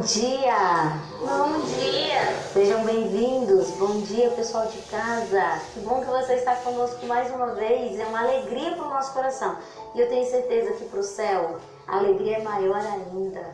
Bom 0.00 0.06
dia! 0.06 0.98
Bom 1.20 1.60
dia! 1.60 2.34
Sejam 2.54 2.82
bem-vindos. 2.84 3.68
Bom 3.72 4.00
dia, 4.00 4.30
pessoal 4.30 4.64
de 4.64 4.78
casa. 4.90 5.60
Que 5.74 5.80
bom 5.80 6.00
que 6.00 6.06
você 6.06 6.36
está 6.36 6.56
conosco 6.56 7.04
mais 7.04 7.30
uma 7.34 7.48
vez. 7.48 8.00
É 8.00 8.06
uma 8.06 8.22
alegria 8.22 8.72
para 8.76 8.86
o 8.86 8.88
nosso 8.88 9.12
coração. 9.12 9.58
E 9.94 10.00
eu 10.00 10.08
tenho 10.08 10.24
certeza 10.24 10.72
que 10.72 10.86
para 10.86 11.00
o 11.00 11.02
céu 11.02 11.58
a 11.86 11.98
alegria 11.98 12.38
é 12.38 12.42
maior 12.42 12.80
ainda. 12.80 13.44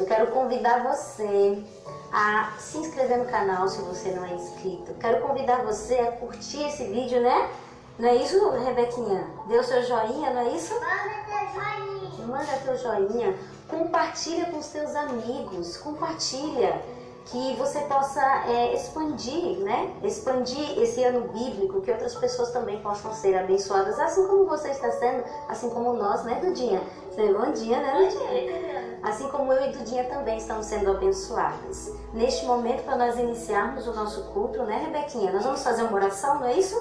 Eu 0.00 0.06
quero 0.06 0.28
convidar 0.28 0.82
você 0.82 1.62
a 2.10 2.54
se 2.58 2.78
inscrever 2.78 3.18
no 3.18 3.26
canal 3.26 3.68
se 3.68 3.82
você 3.82 4.12
não 4.12 4.24
é 4.24 4.32
inscrito. 4.32 4.94
Quero 4.94 5.20
convidar 5.20 5.62
você 5.62 5.96
a 5.96 6.12
curtir 6.12 6.68
esse 6.68 6.84
vídeo, 6.84 7.20
né? 7.20 7.50
Não 7.98 8.08
é 8.08 8.16
isso, 8.16 8.48
Rebequinha? 8.48 9.26
Dê 9.46 9.58
o 9.58 9.62
seu 9.62 9.82
joinha, 9.82 10.30
não 10.30 10.40
é 10.40 10.48
isso? 10.56 10.72
Manda 10.72 11.22
teu 11.26 11.52
joinha! 11.52 12.26
Manda 12.26 12.56
teu 12.64 12.78
joinha. 12.78 13.36
Compartilha 13.72 14.50
com 14.50 14.58
os 14.58 14.66
teus 14.66 14.94
amigos. 14.94 15.78
Compartilha 15.78 16.82
que 17.24 17.54
você 17.56 17.80
possa 17.82 18.20
é, 18.46 18.74
expandir, 18.74 19.60
né? 19.60 19.94
Expandir 20.02 20.78
esse 20.78 21.02
ano 21.02 21.28
bíblico, 21.28 21.80
que 21.80 21.90
outras 21.90 22.14
pessoas 22.16 22.50
também 22.50 22.82
possam 22.82 23.14
ser 23.14 23.34
abençoadas, 23.34 23.98
assim 23.98 24.26
como 24.26 24.44
você 24.44 24.68
está 24.68 24.90
sendo, 24.90 25.24
assim 25.48 25.70
como 25.70 25.94
nós, 25.94 26.22
né, 26.24 26.38
Dudinha? 26.44 26.82
Bom 27.16 27.52
dia, 27.52 27.78
né, 27.78 28.10
Dudinha? 28.10 28.98
Assim 29.02 29.26
como 29.28 29.50
eu 29.52 29.70
e 29.70 29.72
Dudinha 29.72 30.04
também 30.04 30.36
estamos 30.36 30.66
sendo 30.66 30.90
abençoadas. 30.90 31.92
Neste 32.12 32.44
momento, 32.44 32.84
para 32.84 32.96
nós 32.96 33.18
iniciarmos 33.18 33.86
o 33.86 33.94
nosso 33.94 34.24
culto, 34.32 34.62
né, 34.64 34.82
Rebequinha? 34.84 35.32
Nós 35.32 35.44
vamos 35.44 35.62
fazer 35.62 35.84
uma 35.84 35.94
oração, 35.94 36.40
não 36.40 36.46
é 36.46 36.58
isso? 36.58 36.76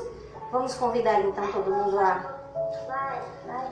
Vamos 0.51 0.73
convidar 0.73 1.21
então 1.21 1.47
todo 1.53 1.71
mundo 1.71 1.97
a. 1.97 2.40
Vai, 2.87 3.21
vai, 3.45 3.67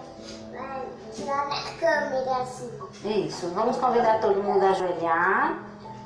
vai 0.51 0.87
tirar 1.13 1.49
da 1.49 1.79
câmera 1.79 2.37
assim. 2.41 2.71
Isso, 3.03 3.49
vamos 3.49 3.77
convidar 3.77 4.19
todo 4.21 4.41
mundo 4.41 4.63
a 4.63 4.69
ajoelhar. 4.69 5.59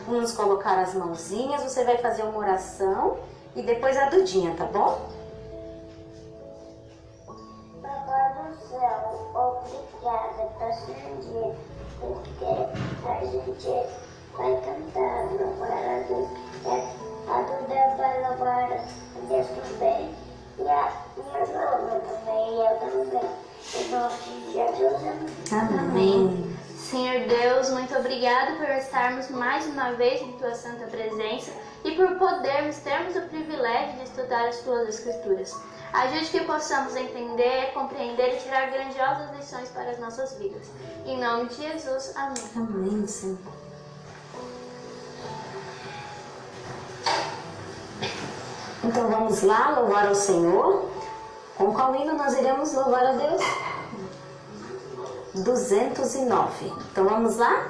Vamos 0.07 0.33
colocar 0.33 0.79
as 0.79 0.93
mãozinhas. 0.93 1.63
Você 1.63 1.83
vai 1.83 1.97
fazer 1.97 2.23
uma 2.23 2.37
oração 2.37 3.17
e 3.55 3.61
depois 3.61 3.97
a 3.97 4.09
Dudinha, 4.09 4.55
tá 4.55 4.65
bom? 4.65 4.99
Papai 7.81 8.33
do 8.33 8.67
céu, 8.67 9.31
obrigada 9.35 10.43
por 10.57 11.21
dia, 11.21 11.55
porque 11.99 12.45
a 13.07 13.25
gente 13.25 13.69
vai 14.35 14.61
cantar, 14.61 15.31
louvar 15.31 15.71
a. 15.71 16.33
É, 16.65 17.03
A 17.25 17.41
Duda 17.41 17.95
vai 17.97 18.21
louvar 18.27 18.71
a 18.73 19.19
Deus 19.29 19.47
também. 19.47 20.22
Amém. 25.51 26.53
Senhor 26.77 27.27
Deus, 27.27 27.69
muito 27.71 27.97
obrigado 27.97 28.57
por 28.57 28.69
estarmos 28.69 29.29
mais 29.29 29.65
uma 29.65 29.93
vez 29.93 30.21
em 30.21 30.31
Tua 30.33 30.53
Santa 30.53 30.85
Presença 30.85 31.51
e 31.83 31.95
por 31.95 32.15
podermos 32.17 32.77
termos 32.77 33.15
o 33.15 33.21
privilégio 33.29 33.97
de 33.97 34.03
estudar 34.03 34.47
as 34.47 34.59
Tuas 34.59 34.89
Escrituras. 34.89 35.55
Ajude 35.91 36.29
que 36.29 36.41
possamos 36.41 36.95
entender, 36.95 37.71
compreender 37.73 38.35
e 38.35 38.37
tirar 38.37 38.69
grandiosas 38.69 39.35
lições 39.35 39.69
para 39.69 39.91
as 39.91 39.99
nossas 39.99 40.37
vidas. 40.37 40.69
Em 41.05 41.19
nome 41.19 41.49
de 41.49 41.55
Jesus, 41.55 42.13
amém. 42.15 42.43
Amém, 42.55 43.07
Senhor. 43.07 43.37
Então 48.83 49.09
vamos 49.09 49.41
lá 49.43 49.69
louvar 49.79 50.07
ao 50.07 50.15
Senhor. 50.15 50.89
Com 51.57 51.73
qual 51.73 51.95
hino 51.95 52.15
nós 52.15 52.33
iremos 52.37 52.73
louvar 52.73 53.05
a 53.05 53.11
Deus? 53.13 53.41
209. 55.35 56.73
Então 56.91 57.05
vamos 57.05 57.37
lá? 57.37 57.67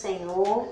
Senhor. 0.00 0.68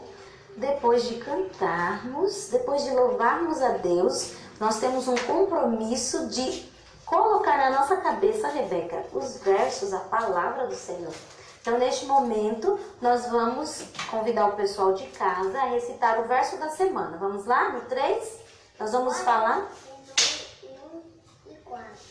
Depois 0.57 1.05
de 1.05 1.17
cantarmos, 1.17 2.49
depois 2.51 2.83
de 2.83 2.91
louvarmos 2.91 3.63
a 3.63 3.71
Deus, 3.73 4.33
nós 4.59 4.81
temos 4.81 5.07
um 5.07 5.17
compromisso 5.17 6.27
de 6.29 6.69
colocar 7.07 7.57
na 7.57 7.79
nossa 7.79 7.97
cabeça, 7.99 8.49
Rebeca, 8.49 9.05
os 9.13 9.39
versos, 9.39 9.93
a 9.93 10.01
palavra 10.01 10.67
do 10.67 10.75
Senhor. 10.75 11.15
Então, 11.61 11.79
neste 11.79 12.07
momento, 12.07 12.79
nós 13.01 13.27
vamos 13.27 13.85
convidar 14.11 14.49
o 14.49 14.57
pessoal 14.57 14.95
de 14.95 15.07
casa 15.09 15.59
a 15.59 15.67
recitar 15.67 16.21
o 16.21 16.25
verso 16.25 16.57
da 16.57 16.71
semana. 16.71 17.17
Vamos 17.19 17.45
lá? 17.47 17.71
No 17.71 17.83
3? 17.83 18.39
Nós 18.81 18.93
vamos 18.93 19.19
falar. 19.21 19.71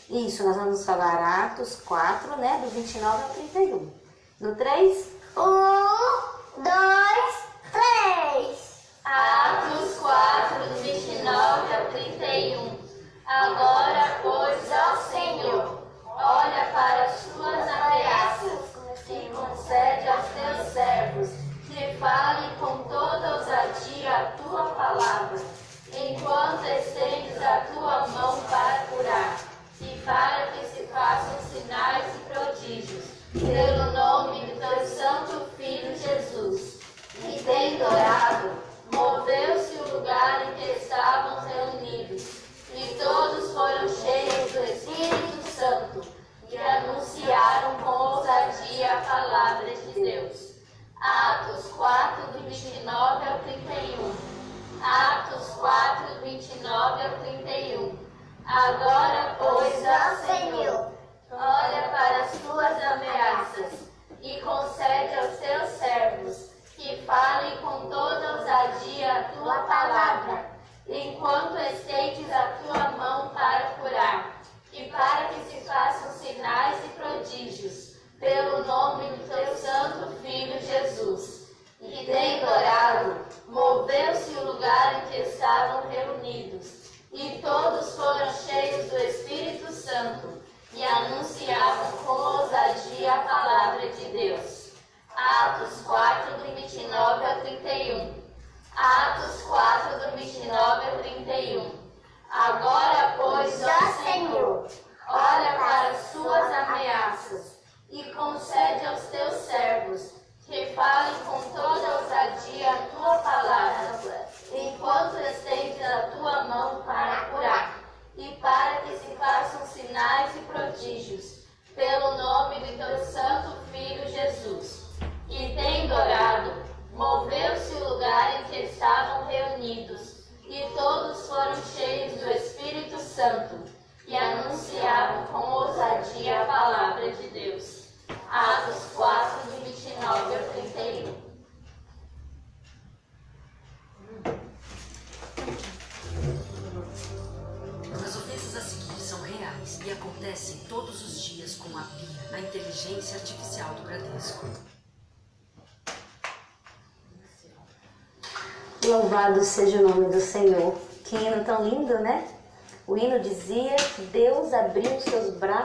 E. 0.08 0.26
Isso, 0.26 0.42
nós 0.44 0.56
vamos 0.56 0.86
falar 0.86 1.46
Atos 1.46 1.80
4, 1.84 2.36
né? 2.36 2.60
Do 2.62 2.70
29 2.70 3.22
ao 3.22 3.28
31. 3.30 3.90
No 4.40 4.54
3? 4.54 5.06
Um, 5.36 6.37
dois, 6.62 7.48
três. 7.72 8.88
Atos 9.04 9.94
4, 9.98 10.68
do 10.68 10.82
29 10.82 11.74
ao 11.74 11.86
31. 11.86 12.78
Agora, 13.26 14.18
pois, 14.22 14.37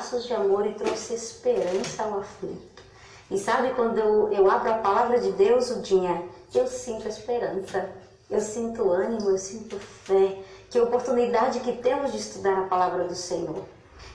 braços 0.03 0.25
de 0.25 0.33
amor 0.33 0.67
e 0.67 0.73
trouxe 0.73 1.13
esperança 1.13 2.03
ao 2.03 2.19
aflito. 2.19 2.83
E 3.31 3.39
sabe 3.39 3.73
quando 3.73 3.97
eu, 3.97 4.33
eu 4.33 4.51
abro 4.51 4.69
a 4.69 4.77
palavra 4.79 5.17
de 5.17 5.31
Deus, 5.31 5.71
o 5.71 5.81
dia, 5.81 6.21
eu 6.53 6.67
sinto 6.67 7.07
esperança, 7.07 7.89
eu 8.29 8.41
sinto 8.41 8.89
ânimo, 8.91 9.29
eu 9.29 9.37
sinto 9.37 9.79
fé. 9.79 10.39
Que 10.69 10.79
oportunidade 10.81 11.61
que 11.61 11.77
temos 11.77 12.11
de 12.11 12.17
estudar 12.17 12.57
a 12.57 12.67
palavra 12.67 13.05
do 13.05 13.15
Senhor. 13.15 13.63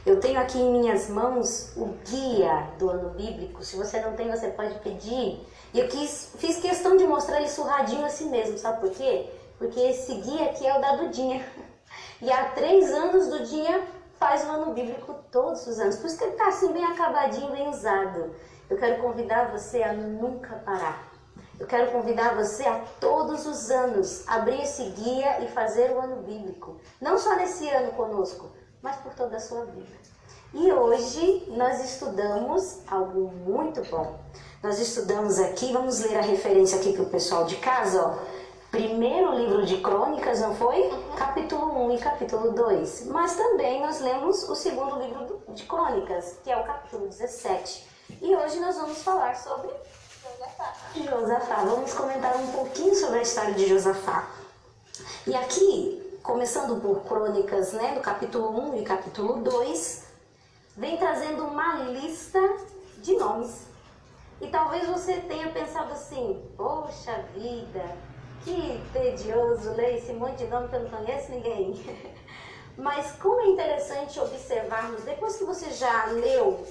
Eu 0.05 0.21
tenho 0.21 0.39
aqui 0.39 0.59
em 0.59 0.73
minhas 0.73 1.09
mãos 1.09 1.73
o 1.75 1.95
guia 2.07 2.69
do 2.79 2.91
ano 2.91 3.11
bíblico. 3.11 3.65
Se 3.65 3.77
você 3.77 4.01
não 4.01 4.13
tem, 4.13 4.31
você 4.31 4.49
pode 4.49 4.75
pedir. 4.81 5.41
E 5.73 5.81
eu 5.81 5.89
quis, 5.89 6.33
fiz 6.37 6.59
questão 6.59 6.97
de 6.97 7.07
mostrar 7.07 7.39
ele 7.39 7.49
surradinho 7.49 8.05
assim 8.05 8.29
mesmo, 8.29 8.59
sabe 8.59 8.81
por 8.81 8.91
quê? 8.91 9.31
Porque 9.57 9.81
esse 9.81 10.15
guia 10.17 10.51
aqui 10.51 10.67
é 10.67 10.77
o 10.77 10.81
da 10.83 10.97
Dudinha. 10.97 11.43
E 12.21 12.33
há 12.33 12.47
três 12.47 12.93
anos 12.93 13.29
Dudinha 13.29 13.81
faz 14.19 14.45
o 14.45 14.51
ano 14.51 14.73
bíblico 14.73 15.15
todos 15.31 15.67
os 15.67 15.79
anos. 15.79 15.97
Por 15.97 16.07
isso 16.07 16.19
que 16.19 16.25
ele 16.25 16.33
está 16.33 16.49
assim 16.49 16.73
bem 16.73 16.85
acabadinho, 16.85 17.53
bem 17.53 17.69
usado. 17.69 18.35
Eu 18.69 18.77
quero 18.77 19.01
convidar 19.01 19.51
você 19.51 19.83
a 19.83 19.93
nunca 19.93 20.57
parar. 20.57 21.09
Eu 21.59 21.67
quero 21.67 21.91
convidar 21.91 22.35
você 22.35 22.65
a 22.65 22.85
todos 23.01 23.47
os 23.47 23.71
anos 23.71 24.23
abrir 24.29 24.63
esse 24.63 24.85
guia 24.91 25.41
e 25.43 25.49
fazer 25.49 25.91
o 25.91 26.01
ano 26.01 26.23
bíblico. 26.23 26.77
Não 27.01 27.19
só 27.19 27.35
nesse 27.37 27.69
ano 27.69 27.93
conosco, 27.93 28.49
mas 28.83 28.97
por 28.97 29.13
toda 29.15 29.37
a 29.37 29.41
sua 29.41 29.65
vida. 29.65 29.97
E 30.55 30.73
hoje 30.73 31.45
nós 31.57 31.85
estudamos 31.85 32.79
algo 32.87 33.33
muito 33.45 33.83
bom. 33.91 34.19
Nós 34.63 34.79
estudamos 34.79 35.39
aqui, 35.39 35.73
vamos 35.73 36.01
ler 36.01 36.19
a 36.19 36.23
referência 36.23 36.79
aqui 36.79 36.93
para 36.93 37.03
o 37.03 37.11
pessoal 37.11 37.45
de 37.45 37.57
casa, 37.57 38.03
ó. 38.03 38.48
Primeiro 38.79 39.35
livro 39.35 39.67
de 39.67 39.79
Crônicas, 39.79 40.41
não 40.41 40.55
foi? 40.55 40.89
Capítulo 41.17 41.87
1 41.87 41.97
e 41.97 41.99
capítulo 41.99 42.53
2. 42.53 43.07
Mas 43.07 43.35
também 43.35 43.81
nós 43.81 43.99
lemos 43.99 44.49
o 44.49 44.55
segundo 44.55 45.01
livro 45.01 45.43
de 45.49 45.65
Crônicas, 45.65 46.39
que 46.45 46.53
é 46.53 46.57
o 46.57 46.63
capítulo 46.63 47.09
17. 47.09 47.89
E 48.23 48.37
hoje 48.37 48.61
nós 48.61 48.77
vamos 48.77 49.03
falar 49.03 49.35
sobre 49.35 49.69
Josafá. 50.95 51.65
Vamos 51.65 51.93
comentar 51.93 52.37
um 52.37 52.53
pouquinho 52.53 52.95
sobre 52.95 53.19
a 53.19 53.23
história 53.23 53.53
de 53.55 53.67
Josafá. 53.67 54.31
E 55.27 55.35
aqui, 55.35 56.21
começando 56.23 56.81
por 56.81 57.01
Crônicas, 57.01 57.73
né, 57.73 57.97
do 57.97 58.01
capítulo 58.01 58.49
1 58.71 58.77
e 58.77 58.85
capítulo 58.85 59.43
2, 59.43 60.05
vem 60.77 60.97
trazendo 60.97 61.43
uma 61.47 61.79
lista 61.79 62.41
de 62.99 63.17
nomes. 63.17 63.67
E 64.41 64.47
talvez 64.47 64.87
você 64.87 65.15
tenha 65.15 65.51
pensado 65.51 65.93
assim: 65.93 66.49
poxa 66.57 67.25
vida, 67.35 67.85
que 68.49 68.81
tedioso 68.93 69.75
ler 69.75 69.99
esse 69.99 70.13
monte 70.15 70.39
de 70.39 70.47
nome 70.47 70.69
que 70.69 70.77
eu 70.77 70.81
não 70.81 70.91
conheço 70.91 71.31
ninguém. 71.31 71.75
Mas 72.77 73.13
como 73.13 73.41
é 73.41 73.49
interessante 73.49 74.19
observarmos, 74.21 75.03
depois 75.03 75.37
que 75.37 75.45
você 75.45 75.71
já 75.71 76.07
leu 76.07 76.65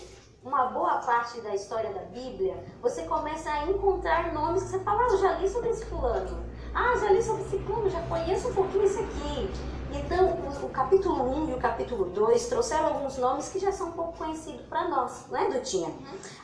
uma 0.44 0.68
boa 0.68 1.00
parte 1.00 1.42
da 1.42 1.54
história 1.54 1.92
da 1.92 2.04
Bíblia, 2.04 2.56
você 2.82 3.04
começa 3.04 3.52
a 3.52 3.66
encontrar 3.66 4.34
nomes 4.34 4.64
que 4.64 4.70
você 4.70 4.80
fala, 4.80 5.04
ah, 5.04 5.08
eu 5.12 5.18
já 5.18 5.34
li 5.34 5.50
sobre 5.50 5.70
esse 5.70 5.86
fulano. 5.86 6.46
Ah, 6.74 6.98
já 6.98 7.12
li 7.12 7.22
sobre 7.22 7.44
esse 7.44 7.60
fulano, 7.60 7.90
já 7.90 8.02
conheço 8.04 8.48
um 8.48 8.54
pouquinho 8.54 8.86
esse 8.86 9.00
aqui. 9.00 9.52
Então, 9.92 10.30
o, 10.64 10.70
capítulo 10.70 11.46
1 11.46 11.50
e 11.50 11.54
o 11.54 11.58
capítulo 11.58 12.06
2 12.06 12.48
trouxeram 12.48 12.88
alguns 12.88 13.18
nomes 13.18 13.50
que 13.50 13.60
já 13.60 13.72
são 13.72 13.90
um 13.90 13.92
pouco 13.94 14.18
conhecidos 14.18 14.66
para 14.68 14.88
nós, 14.88 15.26
não 15.30 15.40
é, 15.40 15.50
Dutinha? 15.50 15.94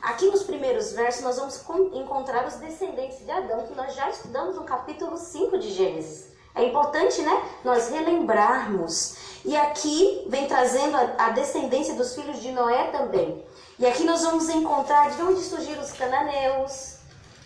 Aqui 0.00 0.26
nos 0.30 0.42
primeiros 0.42 0.92
versos 0.92 1.22
nós 1.22 1.36
vamos 1.36 1.62
encontrar 1.92 2.46
os 2.46 2.54
descendentes 2.54 3.18
de 3.18 3.30
Adão, 3.30 3.66
que 3.66 3.74
nós 3.74 3.94
já 3.94 4.08
estudamos 4.08 4.56
no 4.56 4.64
capítulo 4.64 5.16
5 5.16 5.58
de 5.58 5.72
Gênesis. 5.72 6.32
É 6.54 6.64
importante, 6.64 7.20
né, 7.20 7.42
nós 7.64 7.90
relembrarmos. 7.90 9.16
E 9.44 9.56
aqui 9.56 10.24
vem 10.28 10.46
trazendo 10.46 10.96
a, 10.96 11.26
a 11.26 11.30
descendência 11.30 11.94
dos 11.94 12.14
filhos 12.14 12.40
de 12.40 12.52
Noé 12.52 12.90
também. 12.92 13.44
E 13.78 13.86
aqui 13.86 14.04
nós 14.04 14.22
vamos 14.22 14.48
encontrar 14.48 15.10
de 15.10 15.20
onde 15.20 15.40
surgiram 15.40 15.82
os 15.82 15.92
cananeus, 15.92 16.98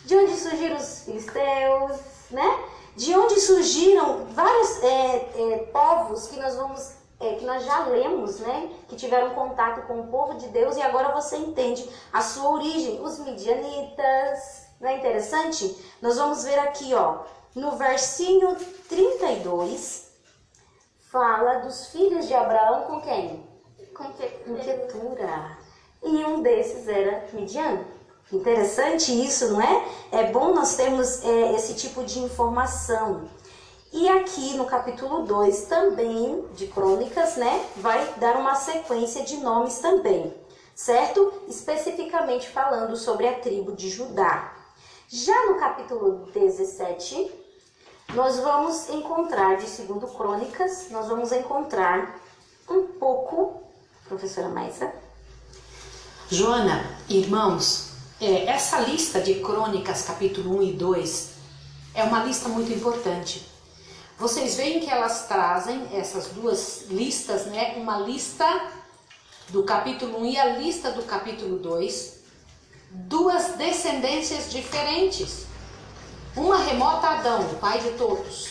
de 0.04 0.14
onde 0.14 0.36
surgiram 0.36 0.76
os 0.76 1.00
filisteus, 1.04 1.98
né? 2.30 2.64
De 2.98 3.14
onde 3.14 3.40
surgiram 3.40 4.24
vários 4.32 4.82
é, 4.82 5.16
é, 5.36 5.58
povos 5.72 6.26
que 6.26 6.36
nós 6.36 6.56
vamos 6.56 6.94
é, 7.20 7.36
que 7.36 7.44
nós 7.44 7.64
já 7.64 7.86
lemos, 7.86 8.40
né? 8.40 8.72
Que 8.88 8.96
tiveram 8.96 9.36
contato 9.36 9.86
com 9.86 10.00
o 10.00 10.08
povo 10.08 10.34
de 10.34 10.48
Deus 10.48 10.76
e 10.76 10.82
agora 10.82 11.14
você 11.14 11.36
entende 11.36 11.88
a 12.12 12.20
sua 12.20 12.50
origem. 12.50 13.00
Os 13.00 13.20
midianitas, 13.20 14.66
não 14.80 14.88
é 14.88 14.96
interessante? 14.96 15.76
Nós 16.02 16.16
vamos 16.16 16.42
ver 16.42 16.58
aqui, 16.58 16.92
ó, 16.92 17.20
no 17.54 17.76
versinho 17.76 18.56
32, 18.88 20.10
fala 21.08 21.60
dos 21.60 21.86
filhos 21.92 22.26
de 22.26 22.34
Abraão 22.34 22.82
com 22.82 23.00
quem? 23.00 23.48
Com 23.96 24.12
que 24.12 24.28
Com 24.28 24.56
Ketura. 24.56 25.56
E 26.02 26.24
um 26.24 26.42
desses 26.42 26.88
era 26.88 27.28
Midian. 27.32 27.78
Interessante 28.32 29.10
isso, 29.10 29.48
não 29.48 29.60
é? 29.60 29.88
É 30.12 30.30
bom 30.30 30.54
nós 30.54 30.76
termos 30.76 31.24
é, 31.24 31.54
esse 31.54 31.74
tipo 31.74 32.04
de 32.04 32.18
informação. 32.18 33.28
E 33.90 34.06
aqui 34.06 34.54
no 34.54 34.66
capítulo 34.66 35.24
2 35.24 35.62
também 35.62 36.44
de 36.54 36.66
Crônicas, 36.66 37.36
né, 37.36 37.64
vai 37.76 38.14
dar 38.18 38.36
uma 38.36 38.54
sequência 38.54 39.24
de 39.24 39.38
nomes 39.38 39.78
também, 39.78 40.34
certo? 40.74 41.32
Especificamente 41.48 42.50
falando 42.50 42.96
sobre 42.96 43.26
a 43.26 43.38
tribo 43.38 43.72
de 43.72 43.88
Judá. 43.88 44.52
Já 45.08 45.46
no 45.46 45.58
capítulo 45.58 46.26
17, 46.34 47.32
nós 48.14 48.38
vamos 48.40 48.90
encontrar, 48.90 49.56
de 49.56 49.66
segundo 49.66 50.06
Crônicas, 50.06 50.90
nós 50.90 51.08
vamos 51.08 51.32
encontrar 51.32 52.20
um 52.68 52.88
pouco, 52.88 53.62
professora 54.06 54.48
Maisa, 54.48 54.92
Joana, 56.30 56.84
irmãos, 57.08 57.87
é, 58.20 58.46
essa 58.46 58.80
lista 58.80 59.20
de 59.20 59.34
crônicas, 59.36 60.02
capítulo 60.02 60.58
1 60.58 60.62
e 60.62 60.72
2, 60.72 61.30
é 61.94 62.02
uma 62.02 62.24
lista 62.24 62.48
muito 62.48 62.72
importante. 62.72 63.46
Vocês 64.18 64.56
veem 64.56 64.80
que 64.80 64.90
elas 64.90 65.28
trazem 65.28 65.88
essas 65.92 66.26
duas 66.28 66.86
listas, 66.88 67.46
né? 67.46 67.74
Uma 67.76 68.00
lista 68.00 68.44
do 69.50 69.62
capítulo 69.62 70.20
1 70.22 70.26
e 70.26 70.38
a 70.38 70.46
lista 70.56 70.90
do 70.90 71.04
capítulo 71.04 71.58
2, 71.60 72.18
duas 72.90 73.56
descendências 73.56 74.50
diferentes. 74.50 75.46
Uma 76.36 76.58
remota 76.58 77.06
a 77.06 77.18
Adão, 77.20 77.40
o 77.42 77.54
pai 77.56 77.80
de 77.80 77.90
todos, 77.92 78.50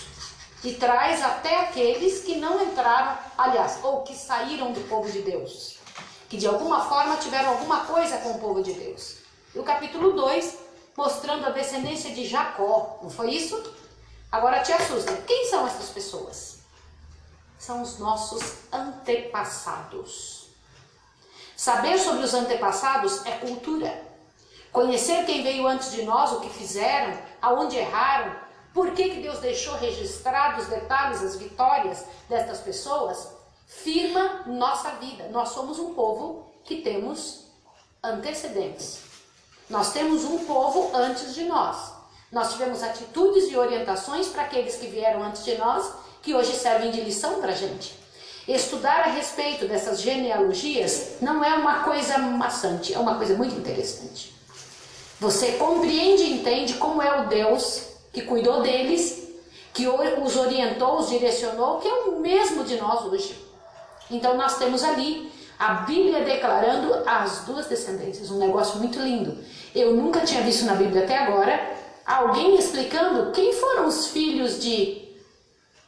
e 0.63 0.73
traz 0.73 1.21
até 1.21 1.59
aqueles 1.59 2.23
que 2.23 2.35
não 2.35 2.63
entraram, 2.63 3.17
aliás, 3.37 3.79
ou 3.83 4.03
que 4.03 4.15
saíram 4.15 4.71
do 4.71 4.79
povo 4.87 5.11
de 5.11 5.21
Deus, 5.21 5.75
que 6.29 6.37
de 6.37 6.47
alguma 6.47 6.85
forma 6.85 7.17
tiveram 7.17 7.49
alguma 7.49 7.81
coisa 7.81 8.17
com 8.19 8.31
o 8.31 8.39
povo 8.39 8.63
de 8.63 8.71
Deus. 8.71 9.16
E 9.57 9.59
o 9.59 9.63
capítulo 9.63 10.13
2, 10.13 10.55
mostrando 10.95 11.47
a 11.47 11.49
descendência 11.49 12.13
de 12.13 12.27
Jacó, 12.27 12.99
não 13.01 13.09
foi 13.09 13.31
isso? 13.31 13.73
Agora 14.31 14.61
te 14.61 14.71
assusta. 14.71 15.11
Quem 15.25 15.49
são 15.49 15.65
essas 15.65 15.89
pessoas? 15.89 16.59
São 17.57 17.81
os 17.81 17.97
nossos 17.97 18.43
antepassados. 18.71 20.49
Saber 21.55 21.97
sobre 21.97 22.23
os 22.23 22.35
antepassados 22.35 23.25
é 23.25 23.31
cultura. 23.31 23.99
Conhecer 24.71 25.25
quem 25.25 25.41
veio 25.41 25.65
antes 25.65 25.91
de 25.91 26.03
nós, 26.03 26.33
o 26.33 26.41
que 26.41 26.51
fizeram, 26.51 27.19
aonde 27.41 27.77
erraram, 27.77 28.35
por 28.75 28.91
que, 28.91 29.09
que 29.09 29.21
Deus 29.23 29.39
deixou 29.39 29.73
registrados 29.77 30.65
os 30.65 30.69
detalhes, 30.69 31.23
as 31.23 31.35
vitórias 31.35 32.05
destas 32.29 32.59
pessoas, 32.59 33.27
firma 33.65 34.43
nossa 34.45 34.91
vida. 34.97 35.29
Nós 35.29 35.49
somos 35.49 35.79
um 35.79 35.95
povo 35.95 36.53
que 36.63 36.83
temos 36.83 37.47
antecedentes. 38.03 39.06
Nós 39.69 39.91
temos 39.91 40.23
um 40.23 40.39
povo 40.45 40.91
antes 40.95 41.35
de 41.35 41.43
nós. 41.43 41.91
Nós 42.31 42.53
tivemos 42.53 42.81
atitudes 42.83 43.51
e 43.51 43.57
orientações 43.57 44.27
para 44.27 44.43
aqueles 44.43 44.75
que 44.75 44.87
vieram 44.87 45.23
antes 45.23 45.43
de 45.43 45.57
nós, 45.57 45.91
que 46.21 46.33
hoje 46.33 46.53
servem 46.53 46.91
de 46.91 47.01
lição 47.01 47.41
para 47.41 47.51
a 47.51 47.55
gente. 47.55 47.95
Estudar 48.47 49.01
a 49.01 49.07
respeito 49.07 49.67
dessas 49.67 50.01
genealogias 50.01 51.17
não 51.21 51.43
é 51.43 51.53
uma 51.53 51.83
coisa 51.83 52.17
maçante, 52.17 52.93
é 52.93 52.99
uma 52.99 53.15
coisa 53.15 53.35
muito 53.35 53.55
interessante. 53.55 54.33
Você 55.19 55.53
compreende 55.53 56.23
e 56.23 56.33
entende 56.33 56.75
como 56.75 57.01
é 57.01 57.21
o 57.21 57.27
Deus 57.27 57.83
que 58.13 58.21
cuidou 58.21 58.61
deles, 58.61 59.27
que 59.73 59.87
os 59.87 60.35
orientou, 60.37 60.99
os 60.99 61.09
direcionou, 61.09 61.79
que 61.79 61.87
é 61.87 61.93
o 61.93 62.19
mesmo 62.19 62.63
de 62.63 62.77
nós 62.77 63.05
hoje. 63.05 63.37
Então 64.09 64.37
nós 64.37 64.57
temos 64.57 64.83
ali 64.83 65.31
a 65.59 65.73
Bíblia 65.73 66.23
declarando 66.23 66.93
as 67.05 67.39
duas 67.45 67.65
descendências, 67.67 68.29
um 68.29 68.37
negócio 68.37 68.79
muito 68.79 68.99
lindo. 68.99 69.37
Eu 69.73 69.95
nunca 69.95 70.21
tinha 70.21 70.41
visto 70.41 70.65
na 70.65 70.75
Bíblia 70.75 71.03
até 71.03 71.17
agora 71.17 71.77
alguém 72.05 72.57
explicando 72.57 73.31
quem 73.31 73.51
foram 73.53 73.87
os 73.87 74.07
filhos 74.07 74.61
de 74.61 75.07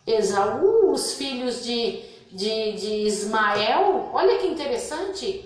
Esaú, 0.06 0.92
os 0.92 1.14
filhos 1.14 1.64
de, 1.64 2.04
de, 2.32 2.74
de 2.74 2.94
Ismael. 3.08 4.10
Olha 4.12 4.38
que 4.40 4.48
interessante. 4.48 5.46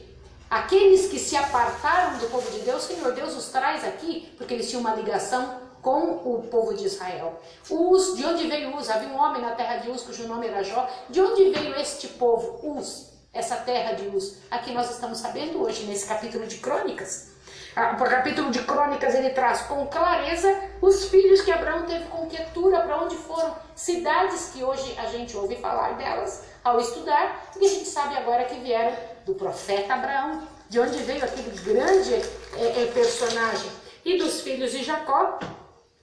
Aqueles 0.50 1.08
que 1.08 1.20
se 1.20 1.36
apartaram 1.36 2.18
do 2.20 2.28
povo 2.28 2.50
de 2.52 2.60
Deus, 2.60 2.84
Senhor 2.84 3.12
Deus 3.14 3.36
os 3.36 3.50
traz 3.50 3.84
aqui, 3.84 4.32
porque 4.38 4.54
eles 4.54 4.70
tinham 4.70 4.82
uma 4.82 4.96
ligação 4.96 5.62
com 5.82 6.12
o 6.24 6.48
povo 6.50 6.74
de 6.74 6.86
Israel. 6.86 7.40
Uz, 7.70 8.16
de 8.16 8.26
onde 8.26 8.48
veio 8.48 8.76
Uz? 8.76 8.90
Havia 8.90 9.10
um 9.10 9.18
homem 9.18 9.42
na 9.42 9.52
terra 9.52 9.78
de 9.78 9.90
Uz 9.90 10.02
cujo 10.04 10.28
nome 10.28 10.48
era 10.48 10.64
Jó. 10.64 10.88
De 11.10 11.20
onde 11.20 11.50
veio 11.50 11.76
este 11.76 12.08
povo, 12.08 12.60
Uz, 12.64 13.13
essa 13.34 13.56
terra 13.58 13.94
de 13.94 14.08
Uz? 14.08 14.38
Aqui 14.52 14.72
nós 14.72 14.92
estamos 14.92 15.18
sabendo 15.18 15.64
hoje, 15.64 15.86
nesse 15.86 16.08
capítulo 16.08 16.46
de 16.46 16.58
Crônicas. 16.58 17.34
Ah, 17.76 17.98
o 18.00 18.04
capítulo 18.04 18.52
de 18.52 18.62
Crônicas 18.62 19.16
ele 19.16 19.32
traz 19.32 19.62
com 19.62 19.88
clareza 19.88 20.56
os 20.80 21.06
filhos 21.06 21.42
que 21.42 21.52
Abraão 21.52 21.88
teve 21.88 22.06
com 22.06 22.28
Quetura, 22.28 22.82
para 22.82 23.02
onde 23.02 23.16
foram, 23.16 23.56
cidades 23.76 24.52
que 24.54 24.64
hoje 24.64 24.96
a 25.00 25.08
gente 25.08 25.36
ouve 25.36 25.56
falar 25.56 25.94
delas 25.94 26.44
ao 26.64 26.80
estudar, 26.80 27.52
e 27.60 27.66
a 27.66 27.70
gente 27.70 27.88
sabe 27.88 28.16
agora 28.16 28.46
que 28.46 28.60
vieram 28.60 28.96
do 29.26 29.34
profeta 29.34 29.96
Abraão, 29.96 30.48
de 30.70 30.80
onde 30.80 31.00
veio 31.00 31.26
aquele 31.26 31.58
grande 31.62 32.14
é, 32.14 32.84
é, 32.84 32.92
personagem. 32.94 33.70
E 34.06 34.18
dos 34.20 34.42
filhos 34.42 34.72
de 34.72 34.84
Jacó, 34.84 35.40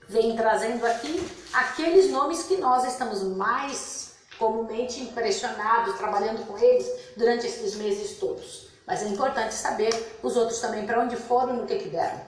vem 0.09 0.35
trazendo 0.35 0.85
aqui 0.85 1.25
aqueles 1.53 2.11
nomes 2.11 2.43
que 2.43 2.57
nós 2.57 2.83
estamos 2.85 3.23
mais 3.23 4.00
comumente 4.41 4.99
impressionados, 5.01 5.95
trabalhando 5.97 6.43
com 6.47 6.57
eles 6.57 6.91
durante 7.15 7.45
esses 7.45 7.75
meses 7.75 8.17
todos. 8.17 8.67
Mas 8.87 9.03
é 9.03 9.07
importante 9.07 9.53
saber 9.53 9.93
os 10.23 10.35
outros 10.35 10.59
também 10.59 10.83
para 10.83 10.99
onde 10.99 11.15
foram 11.15 11.53
e 11.53 11.57
no 11.57 11.67
que 11.67 11.77
que 11.77 11.89
deram. 11.89 12.19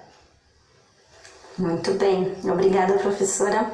Muito 1.57 1.91
bem, 1.93 2.37
obrigada 2.43 2.99
professora. 2.99 3.71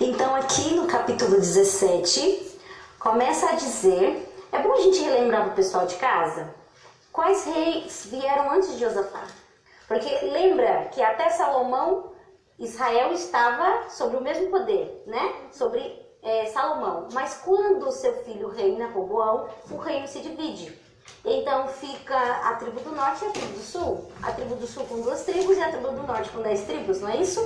Então 0.00 0.32
aqui 0.36 0.74
no 0.74 0.86
capítulo 0.86 1.32
17 1.32 2.60
começa 3.00 3.50
a 3.50 3.52
dizer, 3.56 4.32
é 4.52 4.60
bom 4.60 4.74
a 4.74 4.80
gente 4.80 5.00
relembrar 5.00 5.42
para 5.42 5.52
o 5.52 5.56
pessoal 5.56 5.84
de 5.84 5.96
casa 5.96 6.54
quais 7.12 7.44
reis 7.44 8.06
vieram 8.08 8.52
antes 8.52 8.72
de 8.74 8.78
Josafá. 8.78 9.26
Porque 9.88 10.24
lembra 10.26 10.88
que 10.92 11.02
até 11.02 11.30
Salomão, 11.30 12.12
Israel 12.60 13.12
estava 13.12 13.88
sobre 13.90 14.16
o 14.16 14.22
mesmo 14.22 14.50
poder, 14.50 15.02
né? 15.06 15.34
Sobre 15.50 16.01
é, 16.22 16.46
Salomão. 16.46 17.08
Mas 17.12 17.40
quando 17.44 17.90
seu 17.90 18.12
filho 18.24 18.48
reina, 18.48 18.86
Roboão, 18.88 19.48
o 19.70 19.76
reino 19.76 20.06
se 20.06 20.20
divide. 20.20 20.78
Então 21.24 21.68
fica 21.68 22.16
a 22.16 22.54
tribo 22.54 22.80
do 22.80 22.94
norte 22.94 23.24
e 23.24 23.28
a 23.28 23.30
tribo 23.30 23.52
do 23.52 23.62
sul. 23.62 24.10
A 24.22 24.32
tribo 24.32 24.54
do 24.54 24.66
sul 24.66 24.84
com 24.84 25.00
duas 25.00 25.24
tribos 25.24 25.56
e 25.56 25.62
a 25.62 25.70
tribo 25.70 25.90
do 25.90 26.06
norte 26.06 26.30
com 26.30 26.42
dez 26.42 26.64
tribos, 26.64 27.00
não 27.00 27.08
é 27.08 27.16
isso? 27.16 27.40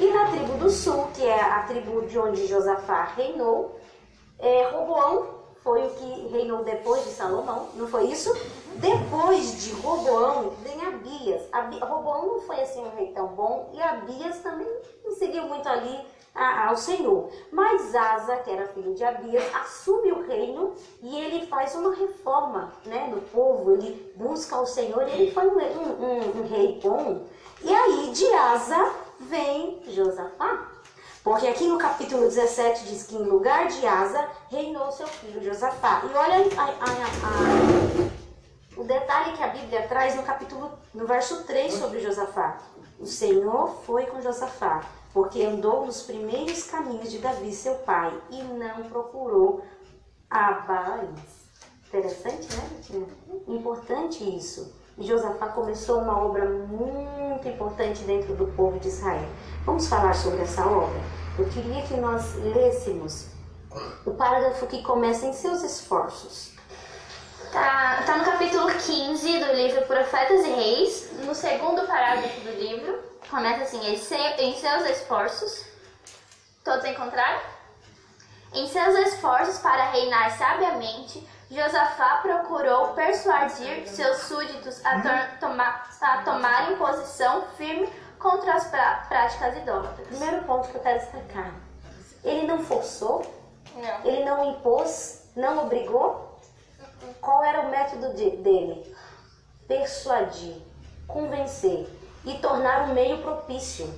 E 0.00 0.10
na 0.10 0.30
tribo 0.30 0.54
do 0.54 0.70
sul, 0.70 1.08
que 1.14 1.24
é 1.24 1.40
a 1.40 1.62
tribo 1.62 2.02
de 2.06 2.18
onde 2.18 2.46
Josafá 2.46 3.04
reinou, 3.16 3.78
é, 4.38 4.68
Roboão 4.70 5.44
foi 5.62 5.86
o 5.86 5.90
que 5.90 6.28
reinou 6.28 6.62
depois 6.62 7.04
de 7.04 7.10
Salomão, 7.10 7.68
não 7.74 7.88
foi 7.88 8.08
isso? 8.08 8.30
Depois 8.76 9.64
de 9.64 9.72
Roboão 9.72 10.50
vem 10.62 10.84
Abias. 10.84 11.42
Abi, 11.52 11.78
Roboão 11.78 12.26
não 12.26 12.40
foi 12.42 12.60
assim 12.60 12.84
um 12.84 12.94
rei 12.94 13.12
tão 13.12 13.28
bom 13.28 13.70
e 13.72 13.80
Abias 13.80 14.40
também 14.40 14.68
não 15.02 15.14
seguiu 15.14 15.46
muito 15.46 15.66
ali 15.66 15.98
a, 16.34 16.68
ao 16.68 16.76
Senhor. 16.76 17.30
Mas 17.52 17.94
Asa, 17.94 18.36
que 18.38 18.50
era 18.50 18.66
filho 18.68 18.94
de 18.94 19.04
Abias, 19.04 19.44
assume 19.54 20.12
o 20.12 20.26
reino 20.26 20.74
e 21.02 21.18
ele 21.18 21.46
faz 21.46 21.74
uma 21.74 21.94
reforma 21.94 22.72
né, 22.84 23.08
no 23.08 23.20
povo, 23.22 23.72
ele 23.72 24.12
busca 24.16 24.58
o 24.58 24.66
Senhor 24.66 25.02
ele 25.08 25.30
foi 25.30 25.46
um, 25.46 25.58
um, 25.58 26.04
um, 26.04 26.40
um 26.40 26.48
rei 26.48 26.80
bom. 26.82 27.24
E 27.62 27.72
aí 27.72 28.10
de 28.10 28.26
Asa 28.34 28.92
vem 29.20 29.82
Josafá. 29.88 30.70
Porque 31.22 31.46
aqui 31.46 31.66
no 31.66 31.78
capítulo 31.78 32.22
17 32.22 32.84
diz 32.84 33.04
que 33.04 33.16
em 33.16 33.22
lugar 33.22 33.68
de 33.68 33.86
Asa 33.86 34.28
reinou 34.50 34.92
seu 34.92 35.06
filho 35.06 35.42
Josafá. 35.42 36.02
E 36.04 36.14
olha 36.14 36.36
a, 36.58 36.64
a, 36.64 36.68
a, 37.24 38.80
o 38.80 38.84
detalhe 38.84 39.34
que 39.34 39.42
a 39.42 39.48
Bíblia 39.48 39.88
traz 39.88 40.14
no 40.14 40.22
capítulo, 40.22 40.70
no 40.92 41.06
verso 41.06 41.44
3 41.44 41.72
sobre 41.72 42.00
Josafá. 42.00 42.58
O 43.00 43.06
Senhor 43.06 43.74
foi 43.86 44.04
com 44.04 44.20
Josafá, 44.20 44.84
porque 45.14 45.44
andou 45.44 45.86
nos 45.86 46.02
primeiros 46.02 46.64
caminhos 46.64 47.08
de 47.08 47.18
Davi, 47.18 47.52
seu 47.52 47.76
pai, 47.76 48.12
e 48.30 48.42
não 48.42 48.82
procurou 48.82 49.64
a 50.28 50.52
Baales. 50.52 51.44
Interessante, 51.86 52.48
né? 52.52 53.06
Importante 53.46 54.24
isso. 54.36 54.74
Josafá 54.98 55.48
começou 55.48 56.00
uma 56.00 56.18
obra 56.18 56.44
muito 56.44 57.48
importante 57.48 58.02
dentro 58.02 58.34
do 58.34 58.46
povo 58.56 58.80
de 58.80 58.88
Israel. 58.88 59.28
Vamos 59.64 59.86
falar 59.86 60.14
sobre 60.14 60.42
essa 60.42 60.66
obra? 60.66 61.00
Eu 61.38 61.44
queria 61.48 61.82
que 61.82 61.94
nós 61.94 62.34
lêssemos 62.34 63.28
o 64.04 64.10
parágrafo 64.12 64.66
que 64.66 64.82
começa 64.82 65.26
em 65.26 65.32
seus 65.32 65.62
esforços. 65.62 66.54
Tá, 67.52 68.02
tá 68.04 68.18
no 68.18 68.24
capítulo 68.24 68.66
15 68.66 69.38
do 69.38 69.52
livro 69.52 69.86
Profetas 69.86 70.44
e 70.44 70.50
Reis, 70.50 71.10
no 71.24 71.34
segundo 71.34 71.86
parágrafo 71.86 72.40
do 72.40 72.50
livro. 72.50 73.13
Começa 73.34 73.64
assim: 73.64 73.84
em 73.84 73.96
se- 73.98 74.14
em 74.14 74.54
seus 74.56 74.88
esforços. 74.90 75.64
Todos 76.64 76.84
encontraram? 76.84 77.40
Em 78.52 78.68
seus 78.68 78.94
esforços 79.08 79.58
para 79.58 79.90
reinar 79.90 80.30
sabiamente, 80.38 81.28
Josafá 81.50 82.18
procurou 82.18 82.94
persuadir 82.94 83.88
seus 83.88 84.18
súditos 84.18 84.80
a, 84.86 85.00
toma- 85.40 85.82
a 86.00 86.22
tomarem 86.22 86.76
posição 86.76 87.42
firme 87.56 87.92
contra 88.20 88.54
as 88.54 88.68
prá- 88.68 89.04
práticas 89.08 89.56
idólatras. 89.56 90.06
Primeiro 90.06 90.44
ponto 90.44 90.68
que 90.68 90.76
eu 90.76 90.80
quero 90.82 91.00
destacar: 91.00 91.52
ele 92.22 92.46
não 92.46 92.60
forçou, 92.64 93.20
Não. 93.74 94.04
ele 94.04 94.24
não 94.24 94.48
impôs, 94.52 95.24
não 95.34 95.64
obrigou. 95.66 96.38
Qual 97.20 97.42
era 97.42 97.62
o 97.62 97.68
método 97.68 98.14
de- 98.14 98.36
dele? 98.36 98.96
Persuadir, 99.66 100.62
convencer 101.08 101.88
e 102.24 102.34
tornar 102.38 102.88
o 102.88 102.94
meio 102.94 103.18
propício. 103.18 103.92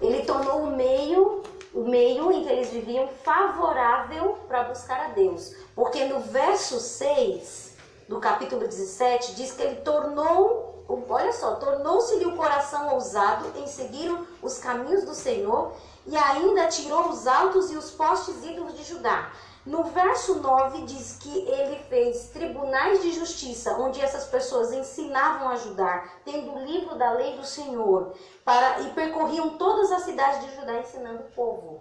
Ele 0.00 0.24
tornou 0.24 0.62
o 0.62 0.76
meio, 0.76 1.42
o 1.72 1.84
meio 1.84 2.32
em 2.32 2.42
que 2.42 2.50
eles 2.50 2.70
viviam 2.70 3.08
favorável 3.22 4.38
para 4.48 4.64
buscar 4.64 5.00
a 5.00 5.08
Deus. 5.08 5.54
Porque 5.74 6.04
no 6.04 6.20
verso 6.20 6.80
6 6.80 7.76
do 8.08 8.18
capítulo 8.18 8.66
17 8.66 9.34
diz 9.34 9.52
que 9.52 9.62
ele 9.62 9.76
tornou, 9.76 10.84
olha 11.08 11.32
só, 11.32 11.54
tornou-se-lhe 11.54 12.26
o 12.26 12.36
coração 12.36 12.94
ousado 12.94 13.52
em 13.58 13.66
seguir 13.66 14.14
os 14.42 14.58
caminhos 14.58 15.04
do 15.04 15.14
Senhor 15.14 15.72
e 16.06 16.16
ainda 16.16 16.66
tirou 16.66 17.08
os 17.08 17.26
altos 17.26 17.70
e 17.70 17.76
os 17.76 17.90
postes 17.92 18.44
ídolos 18.44 18.76
de 18.76 18.82
Judá. 18.82 19.30
No 19.64 19.84
verso 19.84 20.40
9 20.40 20.82
diz 20.82 21.18
que 21.20 21.38
ele 21.48 21.76
fez 21.84 22.30
tribunais 22.30 23.00
de 23.00 23.12
justiça, 23.12 23.76
onde 23.78 24.00
essas 24.00 24.26
pessoas 24.26 24.72
ensinavam 24.72 25.48
a 25.48 25.52
ajudar, 25.52 26.20
tendo 26.24 26.52
o 26.52 26.64
livro 26.64 26.96
da 26.96 27.12
lei 27.12 27.36
do 27.36 27.44
Senhor, 27.44 28.12
para 28.44 28.80
e 28.80 28.90
percorriam 28.90 29.50
todas 29.50 29.92
as 29.92 30.02
cidades 30.02 30.44
de 30.44 30.56
Judá 30.56 30.80
ensinando 30.80 31.22
o 31.22 31.30
povo. 31.30 31.80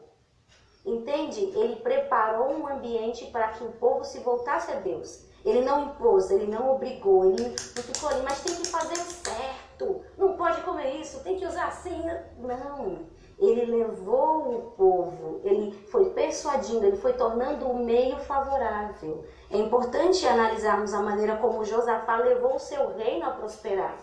Entende? 0.85 1.41
Ele 1.55 1.77
preparou 1.77 2.51
um 2.53 2.67
ambiente 2.67 3.25
para 3.31 3.49
que 3.49 3.63
o 3.63 3.71
povo 3.71 4.03
se 4.03 4.19
voltasse 4.19 4.71
a 4.71 4.75
Deus. 4.75 5.25
Ele 5.43 5.61
não 5.61 5.85
impôs, 5.85 6.29
ele 6.29 6.45
não 6.45 6.75
obrigou, 6.75 7.25
ele 7.25 7.49
não 7.49 7.83
ficou 7.83 8.09
ali, 8.09 8.21
mas 8.21 8.41
tem 8.41 8.55
que 8.57 8.67
fazer 8.67 8.97
certo. 8.97 10.03
Não 10.17 10.37
pode 10.37 10.61
comer 10.61 10.97
isso, 10.97 11.23
tem 11.23 11.35
que 11.35 11.45
usar 11.47 11.65
assim. 11.65 11.99
Não. 12.37 13.07
Ele 13.41 13.65
levou 13.65 14.55
o 14.55 14.61
povo, 14.77 15.41
ele 15.43 15.71
foi 15.89 16.11
persuadindo, 16.11 16.85
ele 16.85 16.97
foi 16.97 17.13
tornando 17.13 17.65
o 17.65 17.83
meio 17.83 18.19
favorável. 18.19 19.25
É 19.49 19.57
importante 19.57 20.27
analisarmos 20.27 20.93
a 20.93 21.01
maneira 21.01 21.37
como 21.37 21.65
Josafá 21.65 22.17
levou 22.17 22.55
o 22.55 22.59
seu 22.59 22.95
reino 22.95 23.25
a 23.25 23.31
prosperar. 23.31 23.97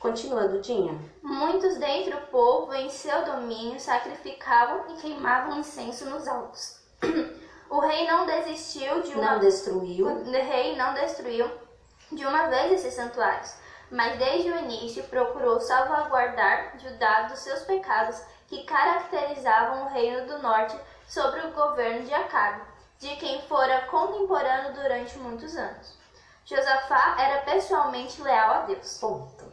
Continuando, 0.00 0.60
Dinha. 0.60 0.98
Muitos 1.22 1.76
dentre 1.76 2.14
o 2.14 2.26
povo 2.26 2.74
em 2.74 2.88
seu 2.88 3.24
domínio 3.24 3.78
sacrificavam 3.78 4.92
e 4.92 5.00
queimavam 5.00 5.60
incenso 5.60 6.10
nos 6.10 6.26
altos. 6.26 6.80
O 7.70 7.78
rei 7.78 8.04
não 8.04 8.26
desistiu 8.26 9.02
de 9.02 9.12
uma 9.12 9.34
Não 9.34 9.38
destruiu. 9.38 10.06
O 10.08 10.30
rei 10.32 10.74
não 10.74 10.92
destruiu 10.94 11.48
de 12.10 12.26
uma 12.26 12.48
vez 12.48 12.72
esses 12.72 12.94
santuários, 12.94 13.54
mas 13.88 14.18
desde 14.18 14.50
o 14.50 14.58
início 14.58 15.04
procurou 15.04 15.60
salvaguardar 15.60 16.76
Judá 16.80 17.28
dos 17.28 17.38
seus 17.38 17.60
pecados 17.60 18.20
que 18.50 18.64
caracterizavam 18.64 19.84
o 19.84 19.88
reino 19.90 20.26
do 20.26 20.42
norte 20.42 20.76
sobre 21.06 21.40
o 21.40 21.52
governo 21.52 22.04
de 22.04 22.12
Acabe, 22.12 22.62
de 22.98 23.14
quem 23.16 23.40
fora 23.42 23.82
contemporâneo 23.82 24.74
durante 24.74 25.16
muitos 25.18 25.56
anos. 25.56 25.96
Josafá 26.44 27.16
era 27.20 27.42
pessoalmente 27.42 28.20
leal 28.20 28.50
a 28.50 28.60
Deus. 28.62 28.98
Ponto. 28.98 29.44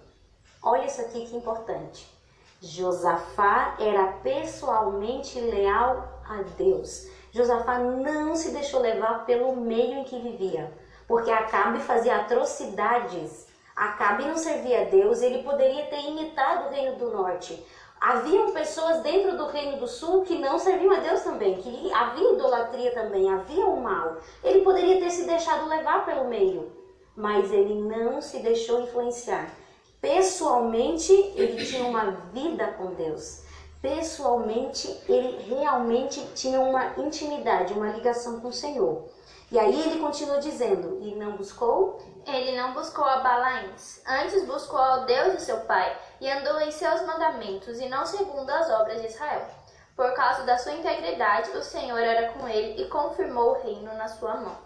Olha 0.64 0.88
isso 0.88 1.00
aqui 1.00 1.28
que 1.28 1.36
importante. 1.36 2.12
Josafá 2.60 3.76
era 3.80 4.14
pessoalmente 4.24 5.40
leal 5.40 6.22
a 6.28 6.42
Deus. 6.58 7.08
Josafá 7.32 7.78
não 7.78 8.36
se 8.36 8.50
deixou 8.50 8.82
levar 8.82 9.26
pelo 9.28 9.56
meio 9.56 10.00
em 10.00 10.04
que 10.06 10.20
vivia, 10.20 10.74
porque 11.08 11.30
Acabe 11.30 11.80
fazia 11.82 12.16
atrocidades. 12.16 13.46
Acabe 13.76 14.26
não 14.26 14.38
servia 14.38 14.82
a 14.82 14.86
Deus, 14.86 15.22
ele 15.22 15.44
poderia 15.44 15.86
ter 15.86 16.00
imitado 16.00 16.66
o 16.66 16.72
reino 16.72 16.98
do 16.98 17.12
norte. 17.12 17.64
Haviam 18.08 18.54
pessoas 18.54 19.02
dentro 19.02 19.36
do 19.36 19.48
reino 19.48 19.80
do 19.80 19.86
sul 19.86 20.22
que 20.22 20.40
não 20.40 20.58
serviam 20.58 20.94
a 20.94 21.00
Deus 21.02 21.24
também, 21.24 21.58
que 21.58 21.92
havia 21.92 22.36
idolatria 22.36 22.94
também, 22.94 23.30
havia 23.30 23.66
o 23.66 23.82
mal. 23.82 24.16
Ele 24.42 24.62
poderia 24.62 24.98
ter 24.98 25.12
se 25.12 25.26
deixado 25.26 25.68
levar 25.68 26.06
pelo 26.06 26.30
meio, 26.30 26.72
mas 27.14 27.52
ele 27.52 27.76
não 27.76 28.22
se 28.22 28.40
deixou 28.40 28.80
influenciar. 28.80 29.54
Pessoalmente, 30.00 31.12
ele 31.36 31.66
tinha 31.66 31.84
uma 31.84 32.12
vida 32.32 32.68
com 32.78 32.94
Deus. 32.94 33.42
Pessoalmente, 33.82 34.88
ele 35.10 35.40
realmente 35.44 36.26
tinha 36.34 36.62
uma 36.62 36.94
intimidade, 36.98 37.74
uma 37.74 37.90
ligação 37.90 38.40
com 38.40 38.48
o 38.48 38.54
Senhor. 38.54 39.04
E 39.50 39.58
aí 39.58 39.82
ele 39.82 40.00
continua 40.00 40.40
dizendo: 40.40 41.00
E 41.02 41.16
não 41.16 41.38
buscou? 41.38 42.02
Ele 42.26 42.58
não 42.58 42.74
buscou 42.74 43.06
a 43.06 43.20
Balaíns, 43.20 44.02
antes 44.06 44.46
buscou 44.46 44.78
ao 44.78 45.06
Deus 45.06 45.38
de 45.38 45.42
seu 45.44 45.62
pai 45.62 45.98
e 46.20 46.30
andou 46.30 46.60
em 46.60 46.72
seus 46.72 47.02
mandamentos 47.04 47.80
e 47.80 47.88
não 47.88 48.06
segundo 48.06 48.50
as 48.50 48.70
obras 48.70 49.02
de 49.02 49.08
Israel. 49.08 49.48
Por 49.96 50.14
causa 50.14 50.44
da 50.44 50.58
sua 50.58 50.74
integridade, 50.74 51.50
o 51.52 51.64
Senhor 51.64 51.98
era 51.98 52.34
com 52.34 52.48
ele 52.48 52.82
e 52.82 52.90
confirmou 52.90 53.52
o 53.52 53.64
reino 53.64 53.94
na 53.96 54.08
sua 54.08 54.36
mão. 54.36 54.58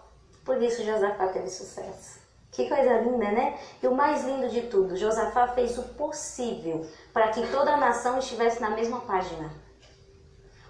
Por 0.44 0.60
isso 0.60 0.84
Josafá 0.84 1.28
teve 1.28 1.48
sucesso. 1.48 2.20
Que 2.50 2.68
coisa 2.68 2.98
linda, 2.98 3.30
né? 3.30 3.58
E 3.82 3.86
o 3.86 3.94
mais 3.94 4.24
lindo 4.24 4.48
de 4.50 4.62
tudo, 4.62 4.96
Josafá 4.96 5.48
fez 5.48 5.78
o 5.78 5.82
possível 5.82 6.86
para 7.12 7.28
que 7.28 7.46
toda 7.46 7.72
a 7.72 7.78
nação 7.78 8.18
estivesse 8.18 8.60
na 8.60 8.70
mesma 8.70 9.00
página. 9.00 9.50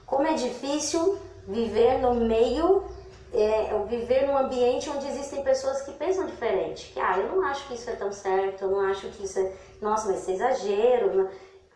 Como 0.06 0.26
é 0.26 0.34
difícil 0.34 1.18
viver 1.48 1.98
no 1.98 2.14
meio, 2.14 2.84
é, 3.32 3.74
viver 3.88 4.26
num 4.26 4.36
ambiente 4.36 4.88
onde 4.90 5.06
existem 5.06 5.42
pessoas 5.42 5.80
que 5.82 5.92
pensam 5.92 6.26
diferente. 6.26 6.90
Que, 6.92 7.00
ah, 7.00 7.18
eu 7.18 7.28
não 7.28 7.42
acho 7.44 7.66
que 7.66 7.74
isso 7.74 7.88
é 7.90 7.94
tão 7.94 8.12
certo, 8.12 8.62
eu 8.64 8.70
não 8.70 8.80
acho 8.80 9.08
que 9.08 9.24
isso 9.24 9.38
é. 9.38 9.52
Nossa, 9.80 10.06
mas 10.08 10.20
isso 10.20 10.30
é 10.30 10.34
exagero. 10.34 11.14
não- 11.16 11.28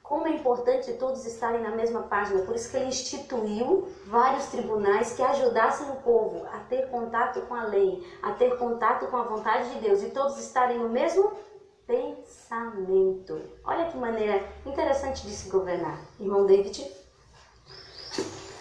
Como 0.02 0.28
é 0.28 0.30
importante 0.30 0.92
todos 0.92 1.24
estarem 1.26 1.60
na 1.60 1.72
mesma 1.72 2.02
página. 2.02 2.40
Por 2.42 2.54
isso 2.54 2.70
que 2.70 2.76
ele 2.76 2.86
instituiu 2.86 3.88
vários 4.04 4.46
tribunais 4.46 5.12
que 5.12 5.20
ajudassem 5.22 5.88
o 5.90 5.96
povo 5.96 6.44
a 6.52 6.58
ter 6.60 6.88
contato 6.88 7.40
com 7.42 7.54
a 7.54 7.64
lei, 7.64 8.00
a 8.22 8.30
ter 8.30 8.56
contato 8.56 9.06
com 9.08 9.16
a 9.16 9.22
vontade 9.22 9.68
de 9.70 9.80
Deus 9.80 10.02
e 10.02 10.08
todos 10.10 10.38
estarem 10.38 10.78
no 10.78 10.88
mesmo 10.88 11.32
pensamento. 11.86 13.40
Olha 13.64 13.86
que 13.86 13.96
maneira 13.96 14.44
interessante 14.64 15.26
de 15.26 15.32
se 15.32 15.48
governar. 15.48 15.98
Irmão 16.20 16.44
David? 16.46 16.86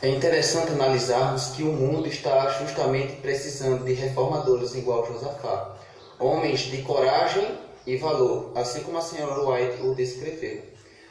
É 0.05 0.09
interessante 0.09 0.71
analisarmos 0.71 1.47
que 1.47 1.63
o 1.63 1.73
mundo 1.73 2.07
está 2.07 2.47
justamente 2.59 3.15
precisando 3.23 3.83
de 3.83 3.93
reformadores 3.93 4.75
igual 4.75 5.03
Josafá, 5.03 5.75
homens 6.19 6.59
de 6.59 6.83
coragem 6.83 7.57
e 7.87 7.97
valor, 7.97 8.51
assim 8.53 8.83
como 8.83 8.99
a 8.99 9.01
senhora 9.01 9.41
White 9.41 9.81
o 9.81 9.95
descreveu. 9.95 10.61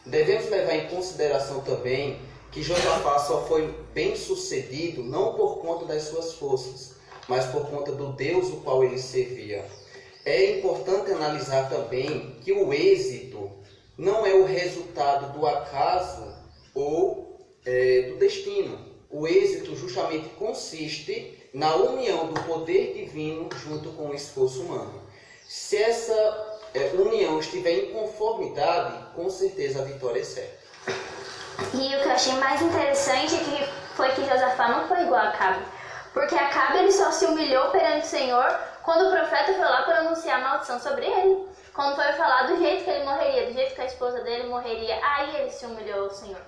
Devemos 0.06 0.48
levar 0.48 0.76
em 0.76 0.86
consideração 0.86 1.58
também 1.62 2.20
que 2.52 2.62
Josafá 2.62 3.18
só 3.18 3.44
foi 3.46 3.74
bem 3.92 4.14
sucedido 4.14 5.02
não 5.02 5.34
por 5.34 5.58
conta 5.58 5.86
das 5.86 6.04
suas 6.04 6.34
forças, 6.34 6.94
mas 7.26 7.46
por 7.46 7.68
conta 7.68 7.90
do 7.90 8.12
Deus 8.12 8.46
o 8.46 8.58
qual 8.58 8.84
ele 8.84 9.00
servia. 9.00 9.64
É 10.24 10.56
importante 10.56 11.10
analisar 11.10 11.68
também 11.68 12.36
que 12.42 12.52
o 12.52 12.72
êxito 12.72 13.50
não 13.98 14.24
é 14.24 14.34
o 14.34 14.44
resultado 14.44 15.36
do 15.36 15.44
acaso 15.44 16.32
ou 16.72 17.33
é, 17.64 18.10
do 18.10 18.16
destino. 18.16 18.78
O 19.10 19.26
êxito 19.26 19.76
justamente 19.76 20.28
consiste 20.30 21.48
na 21.54 21.74
união 21.76 22.26
do 22.26 22.40
poder 22.42 22.94
divino 22.94 23.48
junto 23.64 23.90
com 23.90 24.08
o 24.08 24.14
esforço 24.14 24.62
humano. 24.62 25.02
Se 25.46 25.76
essa 25.76 26.58
é, 26.74 26.90
união 26.94 27.38
estiver 27.38 27.72
em 27.72 27.92
conformidade, 27.92 29.14
com 29.14 29.30
certeza 29.30 29.82
a 29.82 29.84
vitória 29.84 30.20
é 30.20 30.24
certa. 30.24 30.64
E 31.72 31.94
o 31.94 32.02
que 32.02 32.08
eu 32.08 32.12
achei 32.12 32.32
mais 32.34 32.60
interessante 32.60 33.36
é 33.36 33.38
que 33.38 33.94
foi 33.94 34.08
que 34.10 34.24
Josafá 34.24 34.68
não 34.68 34.88
foi 34.88 35.02
igual 35.02 35.20
a 35.20 35.28
Acabe. 35.28 35.64
Porque 36.12 36.34
Acabe 36.34 36.78
ele 36.78 36.92
só 36.92 37.12
se 37.12 37.24
humilhou 37.26 37.70
perante 37.70 38.06
o 38.06 38.10
Senhor 38.10 38.58
quando 38.82 39.06
o 39.06 39.10
profeta 39.10 39.52
foi 39.52 39.64
lá 39.64 39.82
para 39.82 39.98
anunciar 39.98 40.40
maldição 40.40 40.80
sobre 40.80 41.06
ele. 41.06 41.46
Quando 41.72 41.96
foi 41.96 42.12
falar 42.12 42.48
do 42.48 42.56
jeito 42.56 42.84
que 42.84 42.90
ele 42.90 43.04
morreria, 43.04 43.46
do 43.46 43.52
jeito 43.52 43.74
que 43.74 43.80
a 43.80 43.86
esposa 43.86 44.20
dele 44.22 44.48
morreria, 44.48 44.98
aí 45.02 45.36
ele 45.36 45.50
se 45.50 45.66
humilhou 45.66 46.04
ao 46.04 46.10
Senhor. 46.10 46.40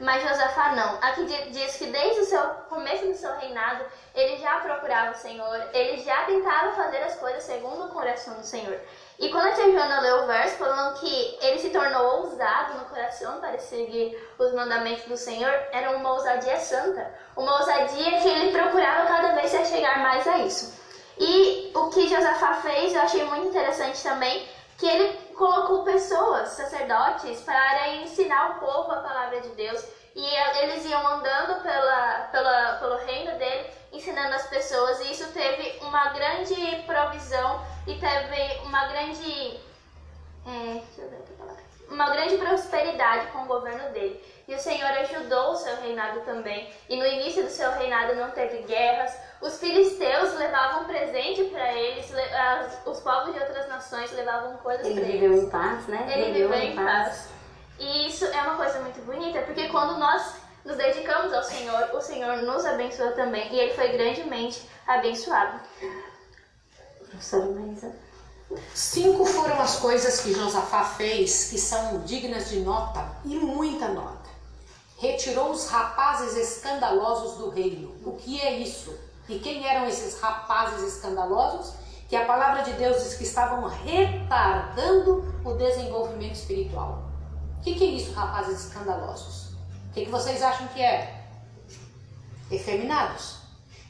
Mas 0.00 0.22
Josafá 0.22 0.70
não. 0.70 0.96
Aqui 1.02 1.26
di- 1.26 1.50
diz 1.50 1.76
que 1.76 1.86
desde 1.86 2.20
o 2.22 2.24
seu 2.24 2.40
começo 2.70 3.04
do 3.06 3.14
seu 3.14 3.36
reinado, 3.36 3.84
ele 4.14 4.38
já 4.38 4.58
procurava 4.60 5.10
o 5.10 5.14
Senhor, 5.14 5.62
ele 5.74 6.02
já 6.02 6.24
tentava 6.24 6.72
fazer 6.72 7.02
as 7.02 7.16
coisas 7.16 7.42
segundo 7.42 7.84
o 7.84 7.90
coração 7.90 8.34
do 8.34 8.42
Senhor. 8.42 8.80
E 9.18 9.28
quando 9.28 9.48
a 9.48 9.52
tia 9.52 9.70
Joana 9.70 10.00
leu 10.00 10.22
o 10.22 10.26
verso 10.26 10.56
falando 10.56 10.98
que 10.98 11.38
ele 11.42 11.58
se 11.58 11.68
tornou 11.68 12.20
ousado 12.22 12.78
no 12.78 12.86
coração 12.86 13.40
para 13.40 13.58
seguir 13.58 14.16
os 14.38 14.54
mandamentos 14.54 15.04
do 15.04 15.18
Senhor, 15.18 15.52
era 15.70 15.90
uma 15.90 16.12
ousadia 16.12 16.56
santa. 16.58 17.14
Uma 17.36 17.58
ousadia 17.58 18.20
que 18.22 18.28
ele 18.28 18.52
procurava 18.52 19.06
cada 19.06 19.34
vez 19.34 19.50
se 19.50 19.66
chegar 19.66 19.98
mais 19.98 20.26
a 20.26 20.38
isso. 20.38 20.80
E 21.18 21.70
o 21.74 21.90
que 21.90 22.08
Josafá 22.08 22.54
fez, 22.54 22.94
eu 22.94 23.02
achei 23.02 23.22
muito 23.24 23.48
interessante 23.48 24.02
também, 24.02 24.48
que 24.78 24.86
ele 24.86 25.19
colocou 25.40 25.84
pessoas, 25.84 26.50
sacerdotes, 26.50 27.40
para 27.40 27.96
ensinar 27.96 28.50
o 28.50 28.60
povo 28.60 28.92
a 28.92 28.96
palavra 28.96 29.40
de 29.40 29.48
Deus. 29.50 29.82
E 30.14 30.26
eles 30.62 30.84
iam 30.84 31.06
andando 31.06 31.62
pela, 31.62 32.28
pela, 32.30 32.74
pelo 32.74 32.96
reino 33.06 33.38
dele, 33.38 33.70
ensinando 33.90 34.34
as 34.34 34.46
pessoas. 34.48 35.00
E 35.00 35.12
isso 35.12 35.32
teve 35.32 35.78
uma 35.80 36.10
grande 36.10 36.54
provisão 36.86 37.64
e 37.86 37.94
teve 37.98 38.58
uma 38.66 38.86
grande. 38.88 39.58
Palavra. 41.38 41.62
Uma 41.88 42.10
grande 42.10 42.36
prosperidade 42.36 43.28
com 43.28 43.42
o 43.42 43.46
governo 43.46 43.90
dele. 43.92 44.22
E 44.46 44.54
o 44.54 44.60
Senhor 44.60 44.90
ajudou 44.90 45.52
o 45.52 45.56
seu 45.56 45.74
reinado 45.76 46.20
também. 46.20 46.70
E 46.88 46.96
no 46.96 47.06
início 47.06 47.44
do 47.44 47.50
seu 47.50 47.70
reinado 47.72 48.14
não 48.14 48.30
teve 48.30 48.58
guerras. 48.64 49.16
Os 49.40 49.58
filisteus 49.58 50.34
levavam 50.34 50.84
presente 50.84 51.44
para 51.44 51.72
eles, 51.72 52.12
as, 52.14 52.86
os 52.86 53.00
povos 53.00 53.32
de 53.32 53.40
outras 53.40 53.68
nações 53.68 54.12
levavam 54.12 54.58
coisas 54.58 54.84
Ele 54.84 55.00
para 55.00 55.08
eles. 55.08 55.20
viveu 55.20 55.42
em 55.42 55.50
paz, 55.50 55.86
né? 55.86 56.06
Ele 56.12 56.32
viveu 56.32 56.52
em 56.54 56.76
paz. 56.76 57.28
E 57.78 58.06
isso 58.08 58.26
é 58.26 58.42
uma 58.42 58.56
coisa 58.56 58.80
muito 58.80 59.00
bonita, 59.06 59.40
porque 59.42 59.68
quando 59.68 59.98
nós 59.98 60.34
nos 60.64 60.76
dedicamos 60.76 61.32
ao 61.32 61.42
Senhor, 61.42 61.88
o 61.94 62.00
Senhor 62.02 62.42
nos 62.42 62.66
abençoa 62.66 63.12
também. 63.12 63.50
E 63.50 63.58
ele 63.58 63.74
foi 63.74 63.88
grandemente 63.88 64.68
abençoado. 64.86 65.58
Professora 67.08 67.46
Maísa. 67.46 67.92
Cinco 68.74 69.24
foram 69.24 69.60
as 69.60 69.76
coisas 69.76 70.20
que 70.20 70.34
Josafá 70.34 70.84
fez 70.84 71.50
que 71.50 71.58
são 71.58 72.00
dignas 72.00 72.50
de 72.50 72.60
nota 72.60 73.08
e 73.24 73.36
muita 73.36 73.88
nota. 73.88 74.28
Retirou 74.98 75.50
os 75.50 75.68
rapazes 75.68 76.36
escandalosos 76.36 77.38
do 77.38 77.48
reino. 77.48 77.96
O 78.04 78.16
que 78.16 78.38
é 78.40 78.58
isso? 78.58 78.94
E 79.30 79.38
quem 79.38 79.64
eram 79.64 79.86
esses 79.86 80.20
rapazes 80.20 80.96
escandalosos? 80.96 81.74
Que 82.08 82.16
a 82.16 82.24
palavra 82.24 82.64
de 82.64 82.72
Deus 82.72 83.00
diz 83.04 83.14
que 83.14 83.22
estavam 83.22 83.68
retardando 83.68 85.32
o 85.44 85.52
desenvolvimento 85.52 86.34
espiritual. 86.34 87.04
O 87.58 87.62
que, 87.62 87.76
que 87.76 87.84
é 87.84 87.86
isso, 87.86 88.12
rapazes 88.12 88.66
escandalosos? 88.66 89.52
O 89.88 89.92
que, 89.94 90.04
que 90.06 90.10
vocês 90.10 90.42
acham 90.42 90.66
que 90.68 90.82
é? 90.82 91.26
Efeminados. 92.50 93.36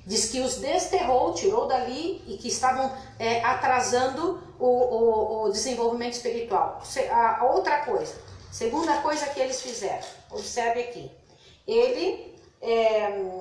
Diz 0.07 0.29
que 0.29 0.41
os 0.41 0.57
desterrou, 0.57 1.33
tirou 1.33 1.67
dali 1.67 2.23
e 2.27 2.37
que 2.37 2.49
estavam 2.49 2.95
é, 3.19 3.43
atrasando 3.43 4.43
o, 4.59 4.67
o, 4.67 5.45
o, 5.45 5.49
desenvolvimento 5.51 6.15
espiritual. 6.15 6.83
A, 7.11 7.45
outra 7.45 7.79
coisa, 7.87 8.15
segunda 8.51 8.99
coisa 8.99 9.27
que 9.27 9.41
eles 9.41 9.63
fizeram, 9.63 10.07
observe 10.31 10.83
aqui. 10.83 11.11
Ele 11.67 12.39
é, 12.61 13.41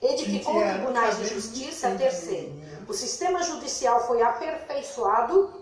edificou 0.00 0.60
tribunais 0.60 1.18
de 1.18 1.26
justiça, 1.26 1.90
terceiro. 1.96 2.52
O 2.88 2.92
sistema 2.92 3.42
judicial 3.42 4.06
foi 4.06 4.22
aperfeiçoado 4.22 5.52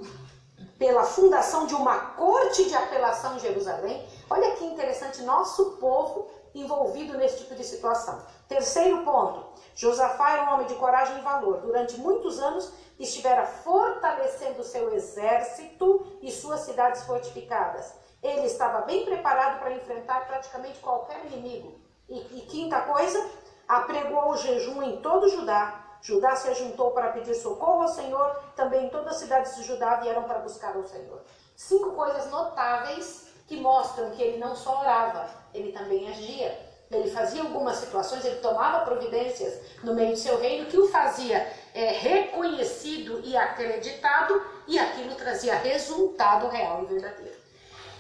pela 0.79 1.05
fundação 1.05 1.67
de 1.67 1.75
uma 1.75 1.99
corte 1.99 2.69
de 2.69 2.75
apelação 2.75 3.37
em 3.37 3.41
Jerusalém. 3.41 4.07
Olha 4.29 4.55
que 4.57 4.65
interessante, 4.65 5.23
nosso 5.23 5.73
povo 5.73 6.29
envolvido 6.55 7.17
nesse 7.17 7.39
tipo 7.39 7.55
de 7.55 7.65
situação. 7.65 8.23
Terceiro 8.49 9.03
ponto, 9.03 9.45
Josafá 9.75 10.33
era 10.33 10.45
um 10.45 10.55
homem 10.55 10.67
de 10.67 10.75
coragem 10.75 11.19
e 11.19 11.23
valor. 11.23 11.59
Durante 11.59 11.99
muitos 11.99 12.39
anos 12.39 12.73
estivera 12.99 13.45
fortalecendo 13.45 14.63
seu 14.63 14.93
exército 14.95 16.07
e 16.23 16.31
suas 16.31 16.61
cidades 16.61 17.03
fortificadas. 17.03 17.93
Ele 18.23 18.47
estava 18.47 18.83
bem 18.83 19.05
preparado 19.05 19.59
para 19.59 19.73
enfrentar 19.73 20.27
praticamente 20.27 20.79
qualquer 20.79 21.27
inimigo. 21.27 21.75
E, 22.09 22.39
e 22.39 22.41
quinta 22.43 22.81
coisa, 22.81 23.29
apregou 23.69 24.31
o 24.31 24.37
jejum 24.37 24.83
em 24.83 24.97
todo 24.99 25.29
Judá. 25.29 25.83
Judá 26.01 26.37
se 26.37 26.53
juntou 26.55 26.93
para 26.93 27.09
pedir 27.09 27.35
socorro 27.35 27.83
ao 27.83 27.89
Senhor, 27.89 28.37
também 28.55 28.89
todas 28.91 29.15
as 29.15 29.17
cidades 29.17 29.57
de 29.57 29.65
Judá 29.65 29.97
vieram 29.97 30.23
para 30.23 30.39
buscar 30.39 30.77
o 30.77 30.87
Senhor. 30.87 31.21
Cinco 31.57 31.93
coisas 31.93 32.31
notáveis 32.31 33.29
que 33.49 33.57
mostram 33.57 34.11
que 34.11 34.23
ele 34.23 34.39
não 34.39 34.55
só 34.55 34.81
orava, 34.81 35.29
ele 35.55 35.73
também 35.73 36.09
agia. 36.09 36.67
Ele 36.91 37.11
fazia 37.11 37.43
algumas 37.43 37.79
situações, 37.79 38.25
ele 38.25 38.37
tomava 38.37 38.85
providências 38.85 39.61
no 39.83 39.93
meio 39.95 40.13
do 40.13 40.17
seu 40.17 40.39
reino 40.39 40.67
que 40.67 40.79
o 40.79 40.89
fazia 40.89 41.45
é, 41.75 41.91
reconhecido 41.91 43.21
e 43.25 43.37
acreditado, 43.37 44.41
e 44.69 44.79
aquilo 44.79 45.15
trazia 45.17 45.57
resultado 45.57 46.47
real 46.47 46.83
e 46.83 46.87
verdadeiro. 46.87 47.37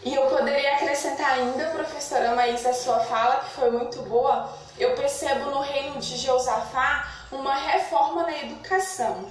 E 0.05 0.15
eu 0.15 0.27
poderia 0.27 0.75
acrescentar 0.75 1.33
ainda, 1.33 1.71
professora 1.71 2.35
Maísa, 2.37 2.71
a 2.71 2.75
sua 2.75 3.01
fala, 3.01 3.41
que 3.41 3.51
foi 3.51 3.71
muito 3.73 4.03
boa. 4.03 4.49
Eu 4.79 4.95
percebo 4.95 5.51
no 5.51 5.61
reino 5.61 5.99
de 5.99 6.19
Josafá 6.19 7.09
uma 7.33 7.55
reforma 7.55 8.25
na 8.25 8.37
educação, 8.43 9.25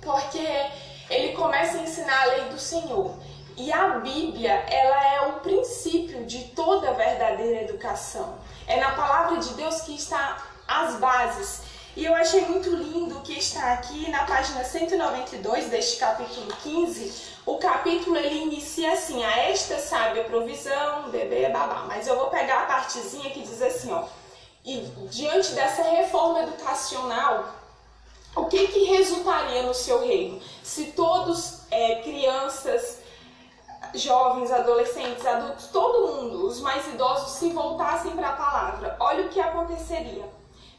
porque 0.00 0.46
ele 1.10 1.32
começa 1.32 1.78
a 1.78 1.82
ensinar 1.82 2.22
a 2.22 2.26
lei 2.26 2.44
do 2.44 2.58
Senhor. 2.58 3.16
E 3.56 3.72
a 3.72 3.98
Bíblia, 3.98 4.52
ela 4.52 5.14
é 5.14 5.20
o 5.28 5.32
princípio 5.40 6.24
de 6.24 6.44
toda 6.56 6.92
verdadeira 6.92 7.62
educação. 7.62 8.36
É 8.66 8.78
na 8.78 8.92
palavra 8.92 9.38
de 9.38 9.54
Deus 9.54 9.82
que 9.82 9.94
está 9.94 10.42
as 10.66 10.96
bases. 10.96 11.62
E 11.96 12.04
eu 12.04 12.14
achei 12.14 12.44
muito 12.46 12.70
lindo 12.70 13.20
que 13.20 13.38
está 13.38 13.74
aqui 13.74 14.10
na 14.10 14.24
página 14.24 14.64
192 14.64 15.66
deste 15.66 15.98
capítulo 15.98 16.48
15. 16.62 17.34
O 17.46 17.58
capítulo 17.58 18.16
ele 18.16 18.42
inicia 18.42 18.92
assim: 18.92 19.24
a 19.24 19.38
esta 19.50 19.78
sabe 19.78 20.20
a 20.20 20.24
provisão, 20.24 21.10
bebê, 21.10 21.48
babá. 21.50 21.84
Mas 21.86 22.08
eu 22.08 22.16
vou 22.16 22.28
pegar 22.30 22.62
a 22.62 22.66
partezinha 22.66 23.30
que 23.30 23.42
diz 23.42 23.62
assim, 23.62 23.92
ó. 23.92 24.04
E 24.64 24.80
diante 25.10 25.52
dessa 25.52 25.82
reforma 25.82 26.42
educacional, 26.42 27.54
o 28.34 28.46
que 28.46 28.66
que 28.68 28.84
resultaria 28.84 29.62
no 29.62 29.74
seu 29.74 30.00
reino? 30.00 30.40
Se 30.62 30.92
todos, 30.92 31.70
é, 31.70 31.96
crianças, 32.02 33.00
jovens, 33.94 34.50
adolescentes, 34.50 35.26
adultos, 35.26 35.66
todo 35.66 36.14
mundo, 36.14 36.46
os 36.46 36.60
mais 36.60 36.86
idosos, 36.86 37.32
se 37.32 37.50
voltassem 37.50 38.12
para 38.12 38.30
a 38.30 38.36
palavra, 38.36 38.96
olha 39.00 39.26
o 39.26 39.28
que 39.28 39.38
aconteceria. 39.38 40.24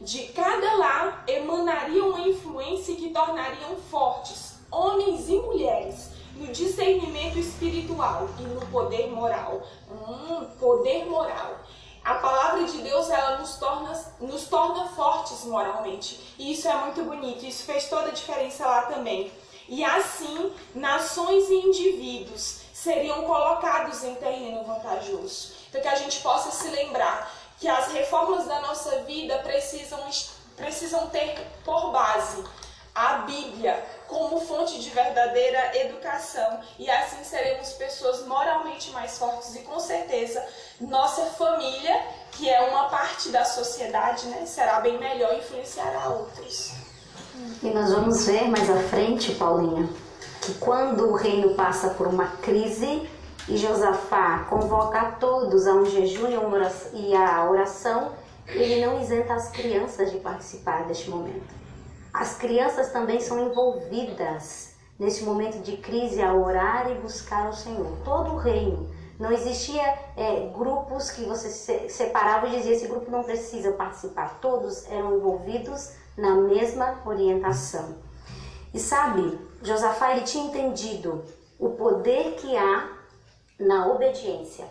De 0.01 0.29
cada 0.29 0.77
lar 0.77 1.23
emanaria 1.27 2.03
uma 2.03 2.27
influência 2.27 2.95
que 2.95 3.11
tornariam 3.11 3.75
fortes 3.91 4.55
homens 4.71 5.29
e 5.29 5.35
mulheres 5.37 6.09
no 6.35 6.47
discernimento 6.47 7.37
espiritual 7.37 8.27
e 8.39 8.43
no 8.43 8.65
poder 8.65 9.09
moral. 9.11 9.61
Hum, 9.89 10.45
poder 10.59 11.05
moral. 11.05 11.59
A 12.05 12.13
palavra 12.13 12.65
de 12.65 12.77
Deus 12.83 13.09
ela 13.09 13.39
nos 13.39 13.55
torna, 13.55 13.99
nos 14.19 14.43
torna 14.43 14.87
fortes 14.89 15.43
moralmente. 15.43 16.35
E 16.37 16.53
isso 16.53 16.67
é 16.67 16.75
muito 16.75 17.01
bonito. 17.01 17.43
Isso 17.43 17.63
fez 17.63 17.89
toda 17.89 18.09
a 18.09 18.13
diferença 18.13 18.63
lá 18.63 18.83
também. 18.83 19.31
E 19.67 19.83
assim, 19.83 20.53
nações 20.75 21.49
e 21.49 21.55
indivíduos 21.55 22.59
seriam 22.71 23.23
colocados 23.23 24.03
em 24.03 24.13
terreno 24.13 24.63
vantajoso. 24.63 25.53
Então 25.67 25.81
que 25.81 25.87
a 25.87 25.95
gente 25.95 26.21
possa 26.21 26.51
se 26.51 26.67
lembrar 26.69 27.33
que 27.59 27.67
as 27.67 27.91
reformas 27.91 28.45
da 28.45 28.61
nossa 28.61 28.99
vida 29.01 29.39
precisam, 29.39 29.99
precisam 30.55 31.07
ter 31.07 31.35
por 31.63 31.91
base 31.91 32.43
a 32.95 33.17
Bíblia 33.19 33.83
como 34.07 34.39
fonte 34.39 34.79
de 34.79 34.89
verdadeira 34.89 35.77
educação 35.77 36.61
e 36.79 36.89
assim 36.89 37.23
seremos 37.25 37.73
pessoas 37.73 38.25
moralmente 38.25 38.89
mais 38.91 39.17
fortes 39.17 39.53
e 39.55 39.59
com 39.59 39.77
certeza 39.81 40.41
nossa 40.79 41.25
família, 41.25 42.01
que 42.31 42.49
é 42.49 42.61
uma 42.61 42.85
parte 42.85 43.29
da 43.29 43.43
sociedade, 43.43 44.27
né, 44.27 44.45
será 44.45 44.79
bem 44.79 44.97
melhor 44.97 45.33
e 45.33 45.39
influenciará 45.39 46.07
outros. 46.07 46.73
E 47.61 47.69
nós 47.69 47.91
vamos 47.91 48.25
ver 48.25 48.47
mais 48.47 48.69
à 48.69 48.81
frente, 48.83 49.33
Paulinha, 49.33 49.89
que 50.41 50.53
quando 50.53 51.09
o 51.09 51.15
reino 51.15 51.53
passa 51.53 51.89
por 51.89 52.07
uma 52.07 52.27
crise 52.37 53.09
e 53.49 53.57
Josafá 53.57 54.45
convoca 54.49 55.17
todos 55.19 55.67
a 55.67 55.73
um 55.73 55.85
jejum 55.85 56.29
e 56.93 57.13
a 57.13 57.49
oração, 57.49 58.13
ele 58.47 58.85
não 58.85 59.01
isenta 59.01 59.33
as 59.33 59.49
crianças 59.49 60.11
de 60.11 60.19
participar 60.19 60.85
deste 60.85 61.09
momento. 61.09 61.64
As 62.17 62.37
crianças 62.37 62.93
também 62.93 63.19
são 63.19 63.45
envolvidas 63.45 64.73
nesse 64.97 65.25
momento 65.25 65.61
de 65.61 65.75
crise 65.75 66.21
a 66.21 66.33
orar 66.33 66.89
e 66.89 66.95
buscar 66.95 67.49
o 67.49 67.53
Senhor. 67.53 67.91
Todo 68.05 68.31
o 68.31 68.37
reino. 68.37 68.89
Não 69.19 69.33
existia 69.33 69.83
é, 70.15 70.49
grupos 70.55 71.11
que 71.11 71.25
você 71.25 71.49
se 71.49 71.89
separava 71.89 72.47
e 72.47 72.51
dizia 72.51 72.71
esse 72.71 72.87
grupo 72.87 73.11
não 73.11 73.21
precisa 73.21 73.73
participar. 73.73 74.39
Todos 74.39 74.89
eram 74.89 75.17
envolvidos 75.17 75.91
na 76.17 76.35
mesma 76.35 77.01
orientação. 77.05 77.97
E 78.73 78.79
sabe, 78.79 79.37
Josafá 79.61 80.13
ele 80.13 80.21
tinha 80.21 80.45
entendido 80.45 81.21
o 81.59 81.71
poder 81.71 82.35
que 82.35 82.55
há 82.55 82.93
na 83.59 83.87
obediência. 83.87 84.65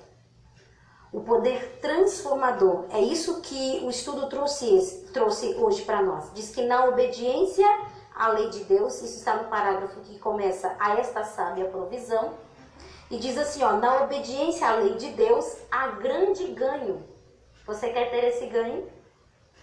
O 1.14 1.20
poder 1.20 1.78
transformador. 1.80 2.86
É 2.90 3.00
isso 3.00 3.40
que 3.40 3.80
o 3.84 3.88
estudo 3.88 4.28
trouxe, 4.28 5.08
trouxe 5.12 5.54
hoje 5.54 5.82
para 5.82 6.02
nós. 6.02 6.32
Diz 6.34 6.50
que 6.50 6.66
na 6.66 6.86
obediência 6.86 7.64
a 8.12 8.28
lei 8.30 8.50
de 8.50 8.64
Deus. 8.64 9.00
Isso 9.00 9.18
está 9.18 9.36
no 9.36 9.48
parágrafo 9.48 10.00
que 10.00 10.18
começa 10.18 10.74
a 10.76 10.98
esta 10.98 11.22
sábia 11.22 11.66
provisão. 11.66 12.34
E 13.08 13.16
diz 13.16 13.38
assim, 13.38 13.62
ó, 13.62 13.74
na 13.74 14.02
obediência 14.02 14.66
à 14.66 14.74
lei 14.74 14.94
de 14.94 15.10
Deus, 15.10 15.58
há 15.70 15.86
grande 15.86 16.46
ganho. 16.48 17.04
Você 17.64 17.90
quer 17.90 18.10
ter 18.10 18.24
esse 18.24 18.46
ganho? 18.46 18.88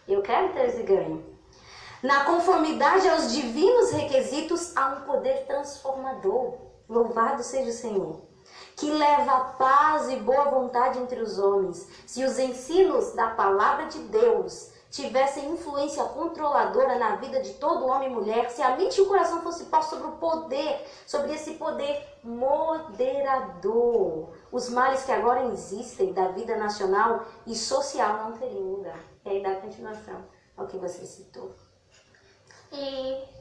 Eu 0.07 0.21
quero 0.21 0.53
ter 0.53 0.69
esse 0.69 0.83
ganho. 0.83 1.21
Na 2.01 2.23
conformidade 2.23 3.09
aos 3.09 3.33
divinos 3.33 3.91
requisitos, 3.91 4.71
há 4.77 4.87
um 4.87 5.01
poder 5.01 5.45
transformador. 5.47 6.57
Louvado 6.87 7.43
seja 7.43 7.69
o 7.69 7.73
Senhor. 7.73 8.30
Que 8.81 8.89
leva 8.89 9.53
paz 9.59 10.09
e 10.09 10.15
boa 10.15 10.45
vontade 10.45 10.97
entre 10.97 11.21
os 11.21 11.37
homens. 11.37 11.87
Se 12.03 12.23
os 12.23 12.39
ensinos 12.39 13.13
da 13.13 13.27
palavra 13.27 13.85
de 13.85 13.99
Deus 13.99 14.71
tivessem 14.89 15.51
influência 15.51 16.03
controladora 16.05 16.97
na 16.97 17.17
vida 17.17 17.41
de 17.41 17.53
todo 17.53 17.85
homem 17.85 18.09
e 18.09 18.11
mulher, 18.11 18.49
se 18.49 18.59
a 18.59 18.75
mente 18.75 18.97
e 18.97 19.01
o 19.01 19.07
coração 19.07 19.43
fossem 19.43 19.67
postos 19.67 19.99
sobre 19.99 20.07
o 20.07 20.17
poder, 20.17 20.83
sobre 21.05 21.31
esse 21.31 21.51
poder 21.57 22.03
moderador, 22.23 23.09
os 24.51 24.67
males 24.71 25.03
que 25.03 25.11
agora 25.11 25.43
existem 25.43 26.11
da 26.11 26.29
vida 26.29 26.57
nacional 26.57 27.27
e 27.45 27.53
social 27.55 28.23
não 28.23 28.31
teriam 28.31 28.63
lugar. 28.63 29.03
E 29.23 29.29
aí 29.29 29.43
dá 29.43 29.57
continuação 29.57 30.25
ao 30.57 30.65
que 30.65 30.77
você 30.77 31.05
citou. 31.05 31.51
E 32.71 33.40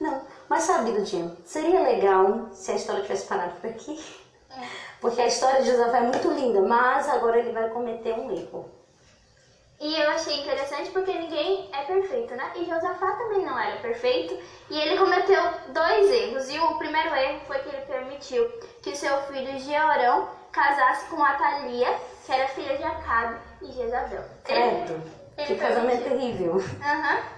Não, 0.00 0.26
mas 0.48 0.64
sabe, 0.64 0.92
Dudinha, 0.92 1.36
seria 1.44 1.80
legal 1.80 2.48
se 2.52 2.72
a 2.72 2.74
história 2.74 3.02
tivesse 3.02 3.26
parado 3.26 3.54
por 3.60 3.70
aqui. 3.70 4.00
Porque 5.00 5.20
a 5.20 5.26
história 5.26 5.62
de 5.62 5.70
Josafá 5.70 5.98
é 5.98 6.02
muito 6.02 6.30
linda, 6.30 6.62
mas 6.62 7.08
agora 7.08 7.38
ele 7.38 7.52
vai 7.52 7.68
cometer 7.68 8.14
um 8.14 8.30
erro. 8.30 8.70
E 9.80 10.00
eu 10.00 10.08
achei 10.10 10.40
interessante 10.40 10.90
porque 10.90 11.12
ninguém 11.12 11.68
é 11.72 11.82
perfeito, 11.82 12.34
né? 12.34 12.52
E 12.54 12.64
Josafá 12.64 13.12
também 13.12 13.44
não 13.44 13.58
era 13.58 13.76
perfeito. 13.78 14.38
E 14.70 14.78
ele 14.78 14.96
cometeu 14.96 15.42
dois 15.68 16.10
erros. 16.10 16.48
E 16.48 16.58
o 16.58 16.78
primeiro 16.78 17.14
erro 17.14 17.40
foi 17.46 17.58
que 17.58 17.68
ele 17.68 17.82
permitiu 17.82 18.48
que 18.80 18.96
seu 18.96 19.20
filho 19.24 19.58
Jeorão 19.58 20.28
casasse 20.50 21.04
com 21.06 21.22
Atalia, 21.22 21.94
que 22.24 22.32
era 22.32 22.48
filha 22.48 22.76
de 22.76 22.84
Acabe 22.84 23.36
e 23.60 23.72
Jezabel. 23.72 24.24
Credo, 24.44 25.02
ele 25.36 25.46
que 25.46 25.56
casamento 25.56 26.04
terrível. 26.04 26.56
Aham. 26.80 27.33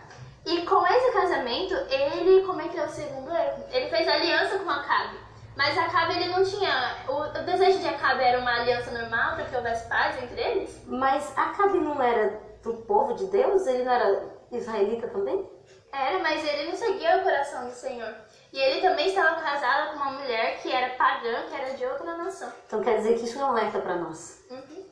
E 0.46 0.64
com 0.64 0.86
esse 0.86 1.12
casamento, 1.12 1.74
ele 1.90 2.46
cometeu 2.46 2.84
o 2.84 2.88
segundo 2.88 3.34
erro. 3.34 3.64
Ele 3.68 3.90
fez 3.90 4.06
aliança 4.06 4.60
com 4.60 4.70
Acabe. 4.70 5.18
Mas 5.56 5.76
Acabe, 5.76 6.14
ele 6.14 6.28
não 6.28 6.44
tinha... 6.44 6.98
O, 7.08 7.22
o 7.22 7.44
desejo 7.44 7.80
de 7.80 7.88
Acabe 7.88 8.22
era 8.22 8.38
uma 8.38 8.60
aliança 8.60 8.92
normal, 8.92 9.34
para 9.34 9.44
que 9.44 9.56
houvesse 9.56 9.88
paz 9.88 10.22
entre 10.22 10.40
eles. 10.40 10.80
Mas 10.86 11.36
Acabe 11.36 11.78
não 11.78 12.00
era 12.00 12.40
do 12.62 12.74
povo 12.74 13.14
de 13.14 13.26
Deus? 13.26 13.66
Ele 13.66 13.82
não 13.82 13.92
era 13.92 14.22
israelita 14.52 15.08
também? 15.08 15.50
Era, 15.92 16.20
mas 16.20 16.46
ele 16.46 16.70
não 16.70 16.76
seguia 16.76 17.16
o 17.16 17.22
coração 17.24 17.66
do 17.66 17.72
Senhor. 17.72 18.14
E 18.52 18.58
ele 18.60 18.80
também 18.80 19.08
estava 19.08 19.40
casado 19.40 19.90
com 19.90 19.96
uma 19.96 20.12
mulher 20.12 20.60
que 20.62 20.70
era 20.70 20.94
pagã, 20.94 21.42
que 21.48 21.56
era 21.56 21.74
de 21.74 21.84
outra 21.84 22.16
nação. 22.18 22.52
Então 22.68 22.82
quer 22.84 22.98
dizer 22.98 23.18
que 23.18 23.24
isso 23.24 23.40
é 23.40 23.44
um 23.44 23.48
alerta 23.48 23.80
para 23.80 23.96
nós. 23.96 24.44
Uhum. 24.48 24.86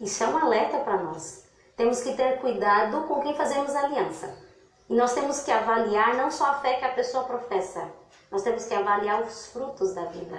Isso 0.00 0.24
é 0.24 0.26
um 0.26 0.36
alerta 0.36 0.78
para 0.78 0.96
nós. 0.96 1.48
Temos 1.76 2.02
que 2.02 2.14
ter 2.14 2.40
cuidado 2.40 3.02
com 3.02 3.20
quem 3.20 3.36
fazemos 3.36 3.76
aliança. 3.76 4.49
E 4.90 4.94
nós 4.96 5.14
temos 5.14 5.44
que 5.44 5.52
avaliar 5.52 6.16
não 6.16 6.32
só 6.32 6.46
a 6.46 6.54
fé 6.54 6.74
que 6.74 6.84
a 6.84 6.92
pessoa 6.92 7.22
professa, 7.22 7.88
nós 8.28 8.42
temos 8.42 8.66
que 8.66 8.74
avaliar 8.74 9.22
os 9.22 9.46
frutos 9.46 9.94
da 9.94 10.06
vida. 10.06 10.36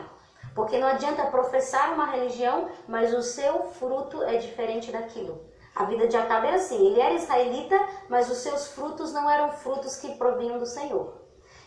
Porque 0.54 0.78
não 0.78 0.90
adianta 0.90 1.28
professar 1.28 1.94
uma 1.94 2.08
religião, 2.08 2.68
mas 2.86 3.14
o 3.14 3.22
seu 3.22 3.64
fruto 3.80 4.22
é 4.24 4.36
diferente 4.36 4.92
daquilo. 4.92 5.42
A 5.74 5.86
vida 5.86 6.06
de 6.06 6.18
Acabe 6.18 6.48
era 6.48 6.58
assim, 6.58 6.86
ele 6.86 7.00
era 7.00 7.14
israelita, 7.14 7.80
mas 8.10 8.30
os 8.30 8.40
seus 8.40 8.68
frutos 8.68 9.14
não 9.14 9.30
eram 9.30 9.54
frutos 9.54 9.96
que 9.96 10.16
provinham 10.16 10.60
do 10.60 10.66
Senhor. 10.66 11.14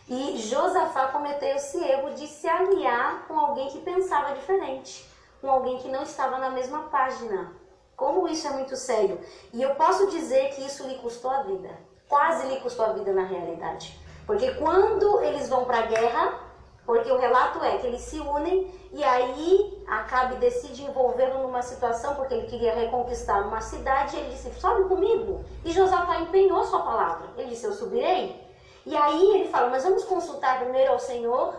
E 0.07 0.37
Josafá 0.37 1.07
cometeu 1.07 1.55
esse 1.55 1.83
erro 1.83 2.13
de 2.13 2.27
se 2.27 2.47
aliar 2.47 3.25
com 3.27 3.39
alguém 3.39 3.67
que 3.69 3.81
pensava 3.81 4.35
diferente, 4.35 5.09
com 5.41 5.49
alguém 5.49 5.79
que 5.79 5.89
não 5.89 6.03
estava 6.03 6.37
na 6.37 6.51
mesma 6.51 6.83
página. 6.83 7.51
Como 7.95 8.27
isso 8.27 8.45
é 8.45 8.51
muito 8.51 8.75
sério. 8.75 9.19
E 9.51 9.59
eu 9.59 9.73
posso 9.73 10.05
dizer 10.11 10.53
que 10.53 10.63
isso 10.63 10.87
lhe 10.87 10.99
custou 10.99 11.31
a 11.31 11.41
vida. 11.41 11.94
Quase 12.07 12.47
lhe 12.47 12.59
custou 12.59 12.85
a 12.85 12.93
vida 12.93 13.11
na 13.11 13.23
realidade. 13.23 13.99
Porque 14.25 14.51
quando 14.55 15.21
eles 15.21 15.49
vão 15.49 15.65
para 15.65 15.79
a 15.79 15.85
guerra, 15.87 16.39
porque 16.85 17.11
o 17.11 17.17
relato 17.17 17.63
é 17.63 17.77
que 17.77 17.87
eles 17.87 18.01
se 18.01 18.19
unem 18.19 18.71
e 18.91 19.03
aí 19.03 19.83
Acabe 19.87 20.35
decide 20.35 20.83
envolvê-lo 20.83 21.43
numa 21.43 21.61
situação 21.61 22.15
porque 22.15 22.33
ele 22.33 22.47
queria 22.47 22.73
reconquistar 22.73 23.47
uma 23.47 23.61
cidade 23.61 24.17
ele 24.17 24.29
disse, 24.29 24.51
sobe 24.59 24.87
comigo. 24.87 25.43
E 25.63 25.71
Josafá 25.71 26.19
empenhou 26.19 26.63
sua 26.63 26.81
palavra. 26.81 27.27
Ele 27.37 27.49
disse, 27.49 27.65
eu 27.65 27.73
subirei. 27.73 28.43
E 28.85 28.95
aí 28.95 29.35
ele 29.35 29.49
fala, 29.49 29.69
mas 29.69 29.83
vamos 29.83 30.03
consultar 30.05 30.59
primeiro 30.59 30.91
ao 30.91 30.99
Senhor. 30.99 31.55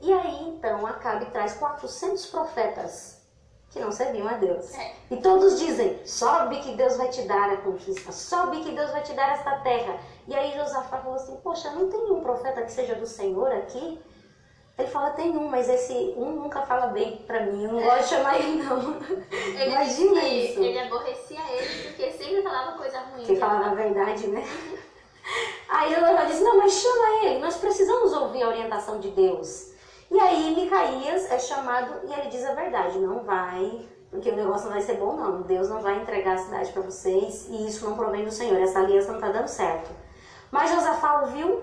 E 0.00 0.12
aí 0.12 0.48
então 0.48 0.86
Acabe 0.86 1.26
traz 1.26 1.54
400 1.54 2.26
profetas 2.26 3.15
que 3.76 3.82
não 3.82 3.92
serviam 3.92 4.26
a 4.26 4.32
Deus. 4.32 4.74
É. 4.74 4.92
E 5.10 5.16
todos 5.18 5.60
dizem, 5.60 6.00
sobe 6.04 6.56
que 6.60 6.72
Deus 6.72 6.96
vai 6.96 7.08
te 7.08 7.22
dar 7.22 7.50
a 7.50 7.58
conquista, 7.58 8.10
sobe 8.10 8.60
que 8.60 8.72
Deus 8.72 8.90
vai 8.90 9.02
te 9.02 9.12
dar 9.12 9.32
esta 9.32 9.56
terra. 9.58 9.98
E 10.26 10.34
aí 10.34 10.56
Josafá 10.56 10.98
falou 10.98 11.16
assim, 11.16 11.36
poxa, 11.44 11.70
não 11.70 11.88
tem 11.88 12.10
um 12.10 12.20
profeta 12.20 12.62
que 12.62 12.72
seja 12.72 12.94
do 12.94 13.06
Senhor 13.06 13.52
aqui? 13.52 14.00
Ele 14.78 14.88
fala, 14.88 15.10
tem 15.10 15.36
um, 15.36 15.48
mas 15.48 15.68
esse 15.68 15.92
um 16.16 16.32
nunca 16.32 16.62
fala 16.62 16.88
bem 16.88 17.18
pra 17.26 17.46
mim, 17.46 17.64
eu 17.64 17.72
não 17.72 17.82
gosto 17.82 18.02
de 18.02 18.08
chamar 18.08 18.38
ele 18.38 18.62
não. 18.62 18.96
Ele 19.30 19.64
Imagina 19.70 20.24
isso. 20.24 20.62
ele 20.62 20.78
aborrecia 20.78 21.40
ele 21.52 21.84
porque 21.84 22.10
sempre 22.12 22.42
falava 22.42 22.76
coisa 22.76 22.98
ruim. 23.00 23.24
Quem 23.24 23.36
falava 23.36 23.70
a 23.70 23.74
verdade, 23.74 24.26
né? 24.26 24.44
Aí 25.68 25.94
Josafá 25.94 26.24
disse, 26.24 26.42
não, 26.42 26.58
mas 26.58 26.72
chama 26.72 27.24
ele, 27.24 27.38
nós 27.38 27.56
precisamos 27.56 28.12
ouvir 28.12 28.42
a 28.42 28.48
orientação 28.48 29.00
de 29.00 29.10
Deus. 29.10 29.75
E 30.10 30.20
aí 30.20 30.54
Micaías 30.54 31.30
é 31.30 31.38
chamado 31.38 32.00
e 32.04 32.12
ele 32.12 32.28
diz 32.28 32.44
a 32.44 32.54
verdade, 32.54 32.98
não 32.98 33.24
vai, 33.24 33.80
porque 34.10 34.30
o 34.30 34.36
negócio 34.36 34.66
não 34.66 34.72
vai 34.74 34.82
ser 34.82 34.94
bom 34.94 35.14
não, 35.16 35.42
Deus 35.42 35.68
não 35.68 35.80
vai 35.80 35.96
entregar 35.96 36.34
a 36.34 36.38
cidade 36.38 36.72
para 36.72 36.82
vocês 36.82 37.46
e 37.48 37.66
isso 37.66 37.84
não 37.88 37.96
provém 37.96 38.24
do 38.24 38.30
Senhor, 38.30 38.60
essa 38.60 38.78
aliança 38.78 39.08
não 39.08 39.16
está 39.16 39.30
dando 39.30 39.48
certo. 39.48 39.90
Mas 40.50 40.70
Josafá 40.70 41.22
ouviu, 41.22 41.60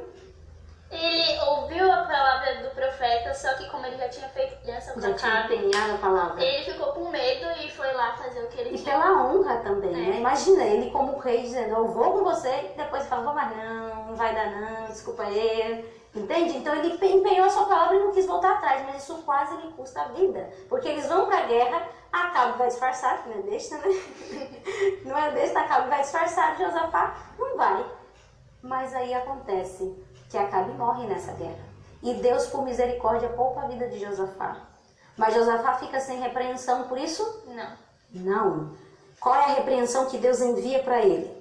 Ele 0.92 1.40
ouviu 1.50 1.90
a 1.92 2.04
palavra 2.04 2.62
do 2.64 2.76
profeta, 2.76 3.34
só 3.34 3.54
que 3.56 3.68
como 3.72 3.86
ele 3.86 3.98
já 3.98 4.10
tinha 4.10 4.28
feito 4.30 4.56
aliança 4.62 4.92
com 4.94 5.02
já 5.02 5.14
tinha 5.14 5.46
empenhado 5.46 5.94
a 5.94 5.98
palavra. 5.98 6.44
ele 6.44 6.72
ficou 6.72 6.88
com 6.94 7.10
medo 7.10 7.46
e 7.64 7.72
foi 7.72 7.92
lá 7.94 8.14
fazer 8.18 8.44
o 8.44 8.48
que 8.50 8.60
ele 8.60 8.76
E 8.76 8.78
tinha. 8.78 8.92
pela 9.00 9.24
honra 9.26 9.58
também, 9.58 9.92
né? 9.92 10.18
É. 10.18 10.20
Imagina 10.20 10.64
ele 10.66 10.92
como 10.92 11.18
rei 11.18 11.42
dizendo, 11.44 11.76
eu 11.76 11.88
vou 11.88 12.12
com 12.12 12.24
você, 12.26 12.72
e 12.74 12.78
depois 12.78 13.08
fala, 13.08 13.24
vou 13.24 13.34
mais 13.34 13.56
não, 13.58 14.06
não 14.08 14.16
vai 14.16 14.36
dar 14.36 14.52
não, 14.52 14.86
desculpa 14.88 15.24
eu. 15.32 16.03
Entende? 16.16 16.58
Então 16.58 16.76
ele 16.76 16.94
empenhou 16.94 17.48
a 17.48 17.50
sua 17.50 17.66
palavra 17.66 17.96
e 17.96 18.00
não 18.00 18.12
quis 18.12 18.28
voltar 18.28 18.54
atrás, 18.54 18.86
mas 18.86 19.02
isso 19.02 19.24
quase 19.24 19.56
lhe 19.58 19.74
custa 19.74 20.02
a 20.02 20.08
vida. 20.10 20.48
Porque 20.70 20.88
eles 20.88 21.08
vão 21.08 21.26
pra 21.26 21.48
guerra, 21.48 21.88
Acabe 22.12 22.60
vai 22.60 22.68
disfarçar, 22.68 23.26
não 23.26 23.34
é 23.34 23.42
besta, 23.42 23.78
né? 23.78 23.86
Não 25.04 25.18
é 25.18 25.32
besta, 25.32 25.60
Acabe 25.60 25.90
vai 25.90 26.02
disfarçar, 26.02 26.58
Josafá 26.58 27.16
não 27.38 27.58
vai. 27.58 27.86
Mas 28.62 28.94
aí 28.94 29.14
acontece 29.14 29.94
que 30.30 30.38
Acabe 30.38 30.72
morre 30.74 31.08
nessa 31.08 31.34
guerra. 31.34 31.66
E 32.04 32.14
Deus, 32.16 32.46
por 32.48 32.64
misericórdia, 32.64 33.30
poupa 33.30 33.62
a 33.62 33.68
vida 33.68 33.88
de 33.90 34.00
Josafá. 34.00 34.58
Mas 35.18 35.34
Josafá 35.34 35.76
fica 35.76 36.00
sem 36.00 36.20
repreensão 36.20 36.88
por 36.88 36.98
isso? 36.98 37.44
Não. 37.48 37.78
Não. 38.12 38.72
Qual 39.20 39.36
é 39.36 39.46
a 39.46 39.54
repreensão 39.56 40.06
que 40.06 40.18
Deus 40.18 40.42
envia 40.42 40.84
para 40.84 41.02
ele? 41.02 41.33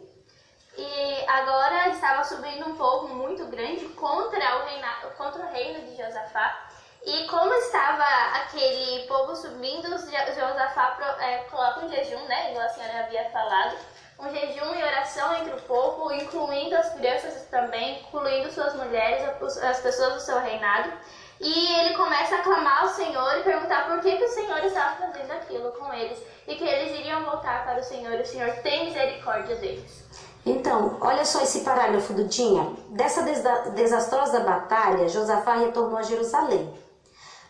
E 0.76 1.24
agora 1.28 1.88
estava 1.88 2.24
subindo 2.24 2.66
um 2.68 2.76
povo 2.76 3.08
muito 3.14 3.44
grande 3.46 3.84
contra 3.90 4.56
o, 4.56 4.64
reina, 4.64 4.88
contra 5.16 5.42
o 5.42 5.52
reino 5.52 5.80
de 5.86 5.96
Josafá. 5.96 6.68
E 7.04 7.26
como 7.26 7.52
estava 7.54 8.04
aquele 8.36 9.06
povo 9.06 9.34
subindo, 9.34 9.88
Jo- 9.88 10.32
Josafá 10.34 11.16
é, 11.20 11.38
coloca 11.50 11.84
um 11.84 11.88
jejum, 11.88 12.22
né? 12.26 12.50
Igual 12.50 12.64
a 12.64 12.68
senhora 12.70 13.00
havia 13.00 13.28
falado. 13.30 13.76
Um 14.18 14.30
jejum 14.30 14.74
e 14.74 14.84
oração 14.84 15.34
entre 15.34 15.52
o 15.52 15.62
povo, 15.62 16.12
incluindo 16.12 16.76
as 16.76 16.94
crianças 16.94 17.46
também, 17.50 18.00
incluindo 18.00 18.52
suas 18.52 18.74
mulheres, 18.76 19.28
as 19.62 19.80
pessoas 19.80 20.14
do 20.14 20.20
seu 20.20 20.38
reinado. 20.38 20.92
E 21.40 21.74
ele 21.80 21.94
começa 21.96 22.36
a 22.36 22.42
clamar 22.42 22.82
ao 22.82 22.88
Senhor 22.90 23.36
e 23.38 23.42
perguntar 23.42 23.88
por 23.88 24.00
que, 24.00 24.16
que 24.16 24.24
o 24.24 24.28
Senhor 24.28 24.64
estava 24.64 24.94
fazendo 24.94 25.32
aquilo 25.32 25.72
com 25.72 25.92
eles. 25.92 26.22
E 26.46 26.54
que 26.54 26.64
eles 26.64 26.96
iriam 27.00 27.24
voltar 27.24 27.64
para 27.64 27.80
o 27.80 27.82
Senhor. 27.82 28.14
O 28.20 28.24
Senhor 28.24 28.52
tem 28.62 28.84
misericórdia 28.84 29.56
deles. 29.56 30.04
Então, 30.44 30.96
olha 31.00 31.24
só 31.24 31.40
esse 31.42 31.60
parágrafo 31.60 32.12
do 32.12 32.24
Dinha. 32.24 32.74
Dessa 32.90 33.22
desa- 33.22 33.70
desastrosa 33.70 34.40
batalha, 34.40 35.08
Josafá 35.08 35.54
retornou 35.54 35.96
a 35.96 36.02
Jerusalém. 36.02 36.72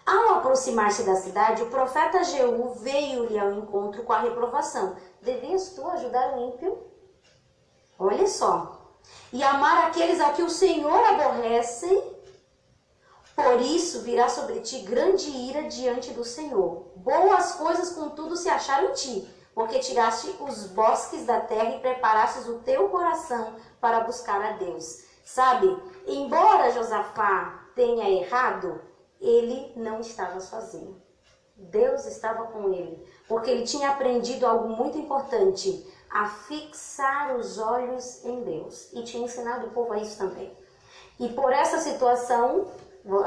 Ao 0.05 0.35
aproximar-se 0.35 1.05
da 1.05 1.15
cidade, 1.15 1.63
o 1.63 1.71
profeta 1.71 2.23
Jeú 2.25 2.75
veio-lhe 2.81 3.39
ao 3.39 3.53
encontro 3.53 4.03
com 4.03 4.13
a 4.13 4.21
reprovação. 4.21 4.97
Devias 5.23 5.71
tu 5.71 5.87
ajudar 5.89 6.37
o 6.37 6.49
ímpio? 6.49 6.79
Olha 7.99 8.27
só. 8.27 8.79
E 9.33 9.43
amar 9.43 9.87
aqueles 9.87 10.21
a 10.21 10.31
que 10.31 10.43
o 10.43 10.51
Senhor 10.51 11.03
aborrece, 11.05 11.89
por 13.35 13.61
isso 13.61 14.03
virá 14.03 14.29
sobre 14.29 14.61
ti 14.61 14.81
grande 14.81 15.31
ira 15.31 15.63
diante 15.63 16.11
do 16.11 16.25
Senhor. 16.25 16.89
Boas 16.97 17.53
coisas, 17.53 17.91
contudo, 17.91 18.37
se 18.37 18.49
acharam 18.49 18.91
em 18.91 18.93
ti, 18.93 19.29
porque 19.55 19.79
tiraste 19.79 20.35
os 20.41 20.67
bosques 20.69 21.27
da 21.27 21.41
terra 21.41 21.77
e 21.77 21.81
preparastes 21.81 22.49
o 22.49 22.59
teu 22.61 22.89
coração 22.89 23.57
para 23.81 24.01
buscar 24.01 24.41
a 24.41 24.53
Deus. 24.53 25.05
Sabe? 25.25 25.77
Embora 26.07 26.73
Josafá 26.73 27.67
tenha 27.75 28.09
errado, 28.11 28.81
ele 29.21 29.73
não 29.77 30.01
estava 30.01 30.41
sozinho. 30.41 31.01
Deus 31.57 32.07
estava 32.07 32.47
com 32.47 32.73
ele, 32.73 33.07
porque 33.29 33.51
ele 33.51 33.65
tinha 33.65 33.91
aprendido 33.91 34.47
algo 34.47 34.69
muito 34.69 34.99
importante, 34.99 35.87
a 36.11 36.29
fixar 36.29 37.37
os 37.37 37.59
olhos 37.59 38.25
em 38.25 38.43
Deus, 38.43 38.93
e 38.93 39.03
tinha 39.03 39.25
ensinado 39.25 39.67
o 39.67 39.71
povo 39.71 39.93
a 39.93 39.99
isso 39.99 40.19
também. 40.19 40.57
E 41.21 41.29
por 41.29 41.53
essa 41.53 41.79
situação, 41.79 42.67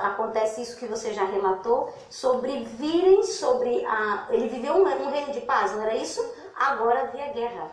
acontece 0.02 0.62
isso 0.62 0.78
que 0.78 0.86
você 0.86 1.14
já 1.14 1.26
relatou, 1.26 1.94
sobre 2.10 2.64
virem 2.64 3.24
sobre 3.24 3.86
a. 3.86 4.28
Ele 4.30 4.48
viveu 4.48 4.76
um, 4.76 4.82
um 4.82 5.12
reino 5.12 5.32
de 5.32 5.42
paz, 5.42 5.72
não 5.74 5.82
era 5.82 5.96
isso? 5.96 6.24
Agora 6.56 7.02
havia 7.02 7.34
guerra. 7.34 7.72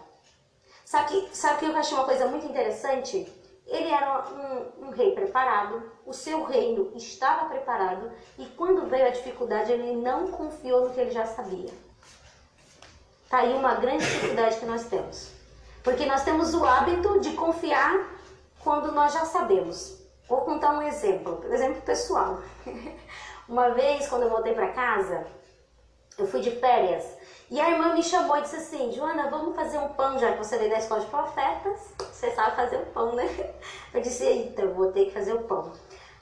Sabe 0.84 1.08
que, 1.08 1.36
sabe 1.36 1.58
que 1.60 1.64
eu 1.64 1.76
achei 1.76 1.96
uma 1.96 2.04
coisa 2.04 2.26
muito 2.26 2.46
interessante? 2.46 3.32
Ele 3.66 3.88
era 3.88 4.26
um, 4.28 4.86
um, 4.86 4.90
rei 4.90 5.12
preparado, 5.12 5.90
o 6.04 6.12
seu 6.12 6.44
reino 6.44 6.92
estava 6.96 7.48
preparado, 7.48 8.10
e 8.38 8.44
quando 8.44 8.86
veio 8.88 9.06
a 9.06 9.10
dificuldade, 9.10 9.72
ele 9.72 9.96
não 9.96 10.26
confiou 10.28 10.82
no 10.82 10.90
que 10.90 11.00
ele 11.00 11.12
já 11.12 11.24
sabia. 11.24 11.70
Tá 13.30 13.38
aí 13.38 13.54
uma 13.54 13.76
grande 13.76 14.04
dificuldade 14.04 14.58
que 14.58 14.66
nós 14.66 14.84
temos. 14.84 15.30
Porque 15.82 16.04
nós 16.04 16.22
temos 16.24 16.52
o 16.52 16.64
hábito 16.64 17.20
de 17.20 17.32
confiar 17.32 18.06
quando 18.58 18.92
nós 18.92 19.12
já 19.12 19.24
sabemos. 19.24 20.01
Vou 20.28 20.42
contar 20.42 20.78
um 20.78 20.82
exemplo, 20.82 21.44
um 21.48 21.52
exemplo 21.52 21.82
pessoal. 21.82 22.38
Uma 23.48 23.70
vez, 23.70 24.08
quando 24.08 24.22
eu 24.22 24.30
voltei 24.30 24.54
para 24.54 24.68
casa, 24.68 25.26
eu 26.16 26.26
fui 26.26 26.40
de 26.40 26.50
férias 26.52 27.04
e 27.50 27.60
a 27.60 27.70
irmã 27.70 27.92
me 27.92 28.02
chamou 28.02 28.36
e 28.38 28.42
disse 28.42 28.56
assim: 28.56 28.92
Joana, 28.92 29.28
vamos 29.28 29.54
fazer 29.54 29.78
um 29.78 29.88
pão, 29.88 30.18
já 30.18 30.32
que 30.32 30.38
você 30.38 30.56
veio 30.56 30.70
da 30.70 30.78
escola 30.78 31.00
de 31.00 31.06
profetas, 31.08 31.92
você 31.98 32.30
sabe 32.30 32.56
fazer 32.56 32.76
o 32.76 32.86
pão, 32.86 33.14
né? 33.14 33.26
Eu 33.92 34.00
disse: 34.00 34.24
Eita, 34.24 34.62
eu 34.62 34.72
vou 34.72 34.90
ter 34.92 35.06
que 35.06 35.12
fazer 35.12 35.34
o 35.34 35.42
pão. 35.42 35.70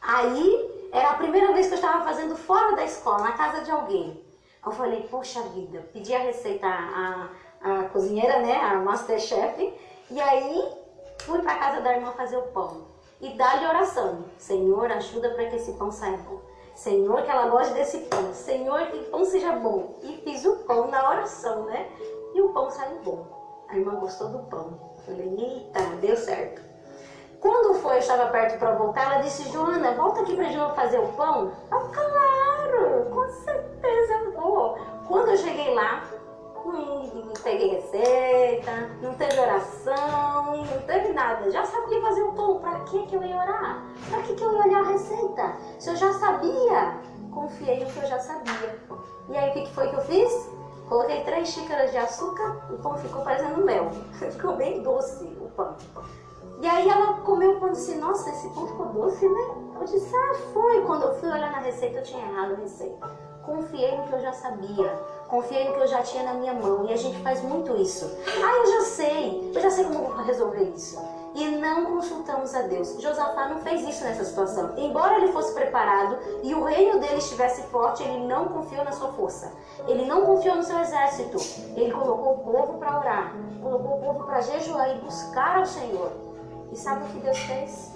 Aí, 0.03 0.89
era 0.91 1.11
a 1.11 1.15
primeira 1.15 1.53
vez 1.53 1.69
que 1.69 1.75
eu 1.75 1.77
estava 1.77 2.03
fazendo 2.03 2.35
fora 2.35 2.75
da 2.75 2.85
escola, 2.85 3.23
na 3.23 3.33
casa 3.33 3.63
de 3.63 3.71
alguém. 3.71 4.25
Eu 4.67 4.73
falei: 4.73 5.07
Poxa 5.09 5.41
vida, 5.43 5.87
pedi 5.93 6.13
a 6.13 6.19
receita 6.19 6.67
à, 6.67 7.29
à 7.63 7.85
cozinheira, 7.85 8.41
né, 8.41 8.57
a 8.57 8.77
Masterchef, 8.81 9.73
e 10.11 10.21
aí 10.21 10.73
fui 11.21 11.41
para 11.43 11.55
casa 11.55 11.81
da 11.81 11.95
irmã 11.95 12.11
fazer 12.13 12.39
o 12.39 12.49
pão 12.49 12.90
e 13.21 13.31
dá-lhe 13.37 13.67
oração. 13.67 14.25
Senhor, 14.39 14.91
ajuda 14.91 15.31
para 15.31 15.47
que 15.47 15.57
esse 15.57 15.73
pão 15.73 15.91
saia 15.91 16.17
bom. 16.19 16.41
Senhor, 16.75 17.23
que 17.23 17.31
ela 17.31 17.49
goste 17.49 17.75
desse 17.75 17.99
pão. 17.99 18.33
Senhor, 18.33 18.87
que 18.87 18.97
o 18.97 19.05
pão 19.11 19.25
seja 19.25 19.53
bom. 19.53 19.99
E 20.03 20.17
fiz 20.25 20.45
o 20.47 20.57
pão 20.65 20.89
na 20.89 21.09
oração, 21.09 21.65
né? 21.65 21.89
E 22.35 22.41
o 22.41 22.51
pão 22.51 22.71
saiu 22.71 22.99
bom. 23.05 23.27
A 23.69 23.77
irmã 23.77 23.97
gostou 23.97 24.29
do 24.29 24.39
pão. 24.45 24.79
Falei, 25.05 25.35
eita, 25.39 25.81
deu 26.01 26.17
certo. 26.17 26.63
Quando 27.41 27.75
foi, 27.81 27.95
eu 27.95 27.99
estava 27.99 28.31
perto 28.31 28.59
para 28.59 28.75
voltar, 28.75 29.13
ela 29.13 29.23
disse, 29.23 29.51
Joana, 29.51 29.93
volta 29.93 30.21
aqui 30.21 30.37
para 30.37 30.51
novo 30.53 30.75
fazer 30.75 30.99
o 30.99 31.09
pão. 31.09 31.53
Eu, 31.71 31.81
claro, 31.89 33.07
com 33.11 33.29
certeza 33.29 34.31
vou. 34.37 34.77
Quando 35.09 35.31
eu 35.31 35.37
cheguei 35.37 35.75
lá, 35.75 36.03
não 36.73 37.33
peguei 37.43 37.69
receita, 37.77 38.91
não 39.03 39.15
teve 39.15 39.39
oração, 39.39 40.57
não 40.57 40.83
teve 40.87 41.13
nada. 41.13 41.51
Já 41.51 41.65
sabia 41.65 42.01
fazer 42.01 42.23
o 42.23 42.33
pão. 42.33 42.59
Para 42.59 42.81
que, 42.81 43.07
que 43.07 43.17
eu 43.17 43.23
ia 43.23 43.37
orar? 43.37 43.83
Para 44.09 44.23
que, 44.23 44.35
que 44.35 44.43
eu 44.43 44.53
ia 44.53 44.65
olhar 44.65 44.81
a 44.81 44.89
receita? 44.89 45.57
Se 45.79 45.91
eu 45.91 45.97
já 45.97 46.13
sabia, 46.15 46.95
confiei 47.33 47.85
no 47.85 47.91
que 47.91 47.99
eu 47.99 48.07
já 48.07 48.19
sabia. 48.19 48.79
E 49.29 49.37
aí 49.37 49.51
o 49.51 49.53
que, 49.53 49.63
que 49.63 49.73
foi 49.73 49.89
que 49.89 49.97
eu 49.97 50.03
fiz? 50.03 50.51
Coloquei 50.89 51.23
três 51.23 51.49
xícaras 51.49 51.93
de 51.93 51.99
açúcar, 51.99 52.67
o 52.69 52.79
pão 52.79 52.97
ficou 52.97 53.23
parecendo 53.23 53.65
mel. 53.65 53.91
ficou 54.19 54.57
bem 54.57 54.83
doce 54.83 55.25
o 55.41 55.49
pão. 55.51 55.77
E 56.61 56.67
aí 56.67 56.89
ela 56.89 57.15
comeu 57.21 57.53
o 57.53 57.61
pão 57.61 57.69
e 57.69 57.73
disse, 57.73 57.95
nossa, 57.97 58.29
esse 58.31 58.49
pão 58.51 58.67
ficou 58.67 58.87
doce, 58.87 59.27
né? 59.29 59.41
Eu 59.81 59.85
disse, 59.85 60.15
ah, 60.15 60.35
foi. 60.53 60.83
Quando 60.83 61.05
eu 61.05 61.15
fui 61.15 61.31
olhar 61.31 61.51
na 61.51 61.59
receita, 61.59 61.99
eu 61.99 62.03
tinha 62.03 62.27
errado 62.27 62.53
a 62.53 62.57
receita. 62.57 63.11
Confiei 63.45 63.97
no 63.97 64.09
que 64.09 64.13
eu 64.13 64.21
já 64.21 64.33
sabia. 64.33 65.01
Confiei 65.31 65.69
no 65.69 65.75
que 65.75 65.81
eu 65.81 65.87
já 65.87 66.03
tinha 66.03 66.25
na 66.25 66.35
minha 66.35 66.53
mão. 66.53 66.87
E 66.87 66.93
a 66.93 66.97
gente 66.97 67.23
faz 67.23 67.41
muito 67.43 67.77
isso. 67.77 68.19
Ah, 68.27 68.57
eu 68.57 68.67
já 68.67 68.81
sei. 68.83 69.53
Eu 69.55 69.61
já 69.61 69.71
sei 69.71 69.85
como 69.85 70.09
resolver 70.23 70.65
isso. 70.75 71.01
E 71.37 71.47
não 71.47 71.87
consultamos 71.87 72.53
a 72.53 72.63
Deus. 72.63 73.01
Josafá 73.01 73.49
não 73.49 73.61
fez 73.61 73.83
isso 73.83 74.03
nessa 74.03 74.25
situação. 74.25 74.75
Embora 74.77 75.19
ele 75.19 75.33
fosse 75.33 75.55
preparado 75.55 76.19
e 76.43 76.53
o 76.53 76.65
reino 76.65 76.99
dele 76.99 77.19
estivesse 77.19 77.63
forte, 77.69 78.03
ele 78.03 78.27
não 78.27 78.49
confiou 78.49 78.85
na 78.85 78.91
sua 78.91 79.13
força. 79.13 79.53
Ele 79.87 80.05
não 80.07 80.27
confiou 80.27 80.57
no 80.57 80.65
seu 80.65 80.79
exército. 80.81 81.39
Ele 81.77 81.93
colocou 81.93 82.35
o 82.35 82.39
povo 82.39 82.79
para 82.79 82.99
orar. 82.99 83.37
Colocou 83.63 83.99
o 83.99 84.01
povo 84.01 84.25
para 84.25 84.41
jejuar 84.41 84.97
e 84.97 85.01
buscar 85.01 85.59
ao 85.59 85.67
Senhor. 85.67 86.11
E 86.73 86.77
sabe 86.77 87.05
o 87.05 87.09
que 87.09 87.21
Deus 87.21 87.39
fez? 87.39 87.93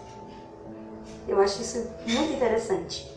Eu 1.27 1.41
acho 1.41 1.63
isso 1.63 1.91
muito 2.07 2.35
interessante. 2.35 3.14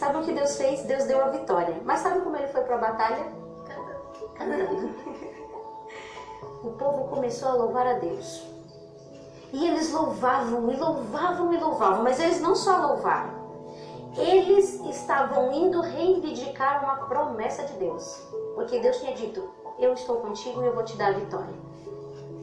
Sabe 0.00 0.16
o 0.16 0.22
que 0.22 0.32
Deus 0.32 0.56
fez? 0.56 0.82
Deus 0.84 1.04
deu 1.04 1.22
a 1.22 1.28
vitória. 1.28 1.78
Mas 1.84 2.00
sabe 2.00 2.20
como 2.20 2.34
ele 2.34 2.48
foi 2.48 2.62
para 2.62 2.76
a 2.76 2.78
batalha? 2.78 3.26
Cantando. 4.34 4.94
O 6.62 6.72
povo 6.72 7.08
começou 7.08 7.48
a 7.48 7.54
louvar 7.54 7.86
a 7.86 7.94
Deus. 7.94 8.42
E 9.50 9.66
eles 9.66 9.92
louvavam, 9.92 10.70
e 10.70 10.76
louvavam, 10.76 11.54
e 11.54 11.58
louvavam. 11.58 12.02
Mas 12.02 12.20
eles 12.20 12.38
não 12.40 12.54
só 12.54 12.76
louvaram. 12.86 13.30
Eles 14.16 14.74
estavam 14.86 15.52
indo 15.52 15.80
reivindicar 15.80 16.84
uma 16.84 17.06
promessa 17.06 17.64
de 17.64 17.72
Deus. 17.74 18.22
Porque 18.54 18.78
Deus 18.78 18.98
tinha 18.98 19.14
dito: 19.14 19.50
Eu 19.78 19.94
estou 19.94 20.16
contigo 20.16 20.62
e 20.62 20.66
eu 20.66 20.74
vou 20.74 20.84
te 20.84 20.96
dar 20.96 21.08
a 21.08 21.18
vitória. 21.18 21.54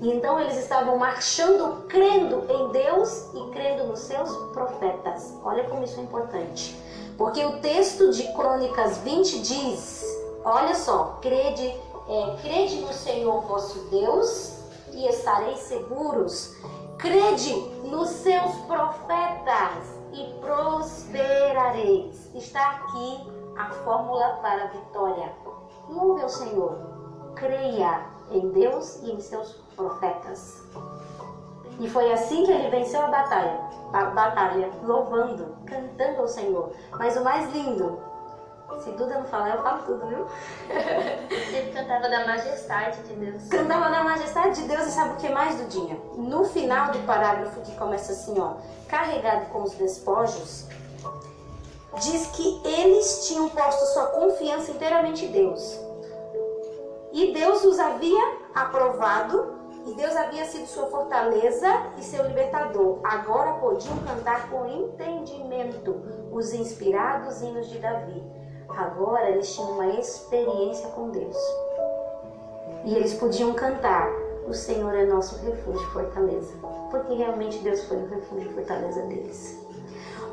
E 0.02 0.12
então 0.12 0.40
eles 0.40 0.58
estavam 0.58 0.98
marchando, 0.98 1.88
crendo 1.88 2.44
em 2.52 2.72
Deus 2.72 3.30
e 3.34 3.52
crendo 3.52 3.86
nos 3.86 4.00
seus 4.00 4.36
profetas. 4.52 5.36
Olha 5.44 5.64
como 5.70 5.84
isso 5.84 6.00
é 6.00 6.04
importante. 6.04 6.88
Porque 7.18 7.44
o 7.44 7.60
texto 7.60 8.12
de 8.12 8.32
Crônicas 8.34 9.00
20 9.00 9.40
diz: 9.40 10.06
olha 10.46 10.76
só, 10.76 11.18
crede, 11.22 11.66
é, 11.66 12.38
crede 12.42 12.82
no 12.82 12.94
Senhor 12.94 13.42
vosso 13.42 13.80
Deus 13.90 14.60
e 14.94 15.08
estareis 15.08 15.60
seguros. 15.60 16.56
Crede 16.98 17.54
nos 17.84 18.10
seus 18.10 18.56
profetas 18.68 19.98
e 20.14 20.26
prosperareis. 20.40 22.30
Está 22.36 22.72
aqui 22.72 23.28
a 23.58 23.70
fórmula 23.84 24.40
para 24.42 24.64
a 24.64 24.68
vitória. 24.68 25.34
Louve 25.90 26.24
ao 26.24 26.30
Senhor. 26.30 26.78
Creia 27.36 28.06
em 28.32 28.50
Deus 28.50 29.02
e 29.04 29.12
em 29.12 29.20
seus 29.20 29.54
profetas. 29.76 30.64
E 31.80 31.90
foi 31.90 32.12
assim 32.12 32.44
que 32.44 32.52
ele 32.52 32.70
venceu 32.70 33.02
a 33.02 33.08
batalha, 33.08 33.60
a 33.94 34.06
batalha, 34.06 34.72
louvando, 34.84 35.56
cantando 35.66 36.22
ao 36.22 36.28
Senhor. 36.28 36.72
Mas 36.92 37.16
o 37.16 37.24
mais 37.24 37.52
lindo, 37.54 38.00
se 38.80 38.90
Duda 38.92 39.20
não 39.20 39.26
falar, 39.26 39.56
eu 39.56 39.64
falo 39.64 39.84
tudo, 39.84 40.08
viu? 40.08 40.26
Ele 40.70 41.72
cantava 41.72 42.10
da 42.10 42.26
majestade 42.26 43.02
de 43.04 43.14
Deus. 43.14 43.48
Cantava 43.48 43.90
da 43.92 44.04
majestade 44.04 44.62
de 44.62 44.68
Deus 44.68 44.88
e 44.88 44.92
sabe 44.92 45.14
o 45.14 45.18
que 45.18 45.30
mais, 45.30 45.56
Dudinha? 45.56 46.00
No 46.16 46.46
final 46.46 46.92
do 46.92 47.00
parágrafo 47.06 47.62
que 47.62 47.76
começa 47.76 48.12
assim, 48.12 48.40
ó, 48.40 48.56
carregado 48.88 49.46
com 49.52 49.62
os 49.62 49.74
despojos, 49.74 50.66
diz 52.00 52.28
que 52.28 52.62
eles 52.66 53.28
tinham 53.28 53.50
posto 53.50 53.86
sua 53.94 54.08
confiança 54.08 54.72
inteiramente 54.72 55.26
em 55.26 55.32
Deus. 55.32 55.80
E 57.14 57.34
Deus 57.34 57.64
os 57.64 57.80
havia 57.80 58.38
aprovado 58.54 59.57
e 59.88 59.94
Deus 59.94 60.16
havia 60.18 60.44
sido 60.44 60.68
sua 60.68 60.88
fortaleza 60.88 61.68
e 61.98 62.04
seu 62.04 62.28
libertador. 62.28 63.00
Agora 63.04 63.54
podiam 63.54 63.98
cantar 64.00 64.50
com 64.50 64.66
entendimento 64.68 65.96
os 66.30 66.54
inspirados 66.54 67.42
hinos 67.42 67.70
de 67.70 67.80
Davi. 67.80 68.22
Agora 68.68 69.30
eles 69.30 69.56
tinham 69.56 69.72
uma 69.72 69.88
experiência 69.94 70.90
com 70.90 71.10
Deus. 71.10 71.38
E 72.84 72.96
eles 72.96 73.14
podiam 73.14 73.54
cantar: 73.54 74.12
O 74.46 74.54
Senhor 74.54 74.94
é 74.94 75.06
nosso 75.06 75.38
refúgio 75.46 75.82
e 75.82 75.94
fortaleza. 75.94 76.54
Porque 76.92 77.14
realmente 77.14 77.60
Deus 77.60 77.84
foi 77.86 77.98
o 77.98 78.08
refúgio 78.08 78.52
e 78.52 78.54
fortaleza 78.54 79.02
deles. 79.04 79.66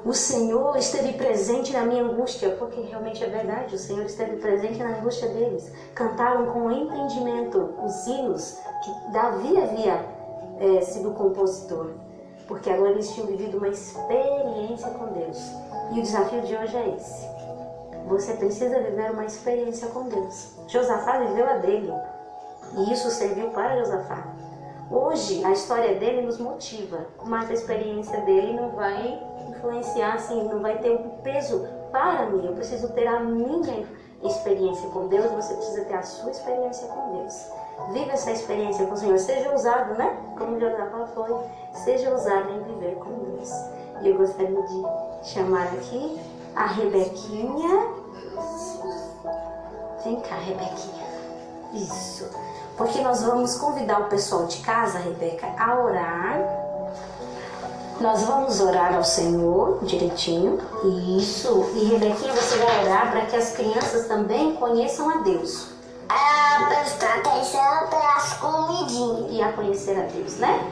O 0.05 0.13
Senhor 0.13 0.77
esteve 0.77 1.15
presente 1.15 1.73
na 1.73 1.87
minha 1.87 2.05
angústia, 2.05 2.57
porque 2.59 2.79
realmente 2.83 3.25
é 3.25 3.27
verdade, 3.27 3.75
o 3.75 3.79
Senhor 3.79 4.05
esteve 4.05 4.37
presente 4.37 4.79
na 4.79 4.99
angústia 4.99 5.29
deles. 5.29 5.73
Cantaram 5.95 6.53
com 6.53 6.71
entendimento 6.71 7.75
os 7.83 8.07
hinos 8.07 8.59
que 8.85 9.13
Davi 9.13 9.57
havia 9.57 10.05
é, 10.61 10.83
sido 10.83 11.13
compositor, 11.13 11.93
porque 12.47 12.69
agora 12.69 12.91
eles 12.91 13.11
tinham 13.13 13.29
vivido 13.29 13.57
uma 13.57 13.69
experiência 13.69 14.91
com 14.91 15.07
Deus. 15.07 15.39
E 15.93 15.99
o 15.99 16.03
desafio 16.03 16.43
de 16.43 16.55
hoje 16.55 16.77
é 16.77 16.97
esse. 16.97 17.27
Você 18.07 18.35
precisa 18.35 18.79
viver 18.81 19.11
uma 19.11 19.25
experiência 19.25 19.89
com 19.89 20.03
Deus. 20.03 20.53
Josafá 20.69 21.19
viveu 21.21 21.49
a 21.49 21.55
dele, 21.55 21.91
e 22.77 22.93
isso 22.93 23.11
serviu 23.11 23.49
para 23.53 23.79
Josafá. 23.79 24.23
Hoje 24.91 25.45
a 25.45 25.53
história 25.53 25.95
dele 25.95 26.22
nos 26.22 26.39
motiva, 26.39 27.07
mas 27.24 27.51
a 27.51 27.55
experiência 27.55 28.20
dele 28.22 28.53
não 28.53 28.70
vai 28.70 29.22
influenciar, 29.49 30.14
assim, 30.14 30.43
não 30.45 30.61
vai 30.61 30.78
ter 30.78 30.91
um 30.91 31.11
peso 31.22 31.66
para 31.91 32.26
mim. 32.26 32.47
Eu 32.47 32.53
preciso 32.53 32.93
ter 32.93 33.07
a 33.07 33.20
minha 33.20 33.87
experiência 34.22 34.89
com 34.91 35.09
Deus, 35.09 35.30
você 35.32 35.55
precisa 35.55 35.85
ter 35.85 35.95
a 35.95 36.03
sua 36.03 36.30
experiência 36.30 36.87
com 36.89 37.16
Deus. 37.18 37.35
Viva 37.93 38.12
essa 38.12 38.30
experiência 38.30 38.87
com 38.87 38.95
o 38.95 38.97
Senhor. 38.97 39.18
Seja 39.18 39.55
usado, 39.55 39.95
né? 39.95 40.16
Como 40.39 40.61
Josafá 40.61 41.07
foi, 41.14 41.35
seja 41.85 42.14
usado 42.14 42.51
em 42.51 42.62
viver 42.62 42.95
com 42.97 43.11
Deus. 43.11 43.51
E 44.03 44.09
eu 44.09 44.16
gostaria 44.16 44.62
de 44.62 45.28
chamar 45.28 45.64
aqui 45.68 46.20
a 46.55 46.66
Rebequinha. 46.66 47.89
Vem 50.05 50.20
cá, 50.20 50.37
Rebequinha. 50.37 51.05
Isso. 51.72 52.30
Porque 52.77 53.01
nós 53.01 53.22
vamos 53.22 53.57
convidar 53.57 54.01
o 54.01 54.05
pessoal 54.07 54.47
de 54.47 54.59
casa, 54.59 54.99
Rebeca, 54.99 55.47
a 55.59 55.79
orar. 55.81 56.41
Nós 58.01 58.25
vamos 58.25 58.61
orar 58.61 58.95
ao 58.95 59.05
Senhor 59.05 59.79
direitinho. 59.85 60.59
Isso. 61.16 61.70
E 61.77 61.85
Rebequinha, 61.85 62.33
você 62.33 62.57
vai 62.57 62.85
orar 62.85 63.12
para 63.12 63.27
que 63.27 63.37
as 63.37 63.53
crianças 63.53 64.09
também 64.09 64.57
conheçam 64.57 65.09
a 65.09 65.18
Deus. 65.18 65.68
A 66.09 66.66
prestar 66.66 67.18
atenção 67.18 67.89
pelas 67.89 68.33
comidinhas. 68.35 69.31
E 69.31 69.41
a 69.41 69.53
conhecer 69.53 69.97
a 69.97 70.07
Deus, 70.07 70.37
né? 70.39 70.68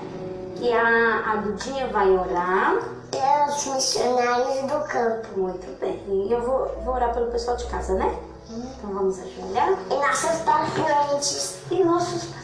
E 0.60 0.72
a, 0.72 1.32
a 1.32 1.36
Dudinha 1.36 1.86
vai 1.86 2.10
orar. 2.10 2.78
Pelos 3.12 3.66
missionários 3.66 4.62
do 4.62 4.88
campo. 4.88 5.28
Muito 5.36 5.78
bem. 5.78 6.02
E 6.08 6.32
eu 6.32 6.40
vou, 6.42 6.66
vou 6.84 6.94
orar 6.94 7.14
pelo 7.14 7.30
pessoal 7.30 7.56
de 7.56 7.66
casa, 7.66 7.94
né? 7.94 8.12
Então 8.52 8.92
vamos 8.92 9.18
ajoelhar. 9.18 9.78
E 9.90 9.94
nossas 9.94 10.42
pacientes. 10.42 11.56
E 11.70 11.82
nossos 11.84 12.24
pacientes. 12.24 12.42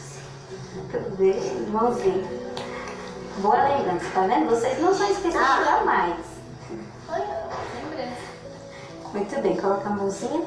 Tudo 0.91 1.17
bem, 1.17 1.37
irmãozinho. 1.37 2.27
Boa 3.39 3.63
lembrança, 3.63 4.07
tá 4.15 4.23
vendo? 4.23 4.49
Vocês 4.49 4.81
não 4.81 4.95
são 4.95 5.11
esquecidos 5.11 5.65
jamais. 5.65 6.17
Muito 9.13 9.43
bem, 9.43 9.57
coloca 9.57 9.89
a 9.89 9.93
mãozinha. 9.93 10.47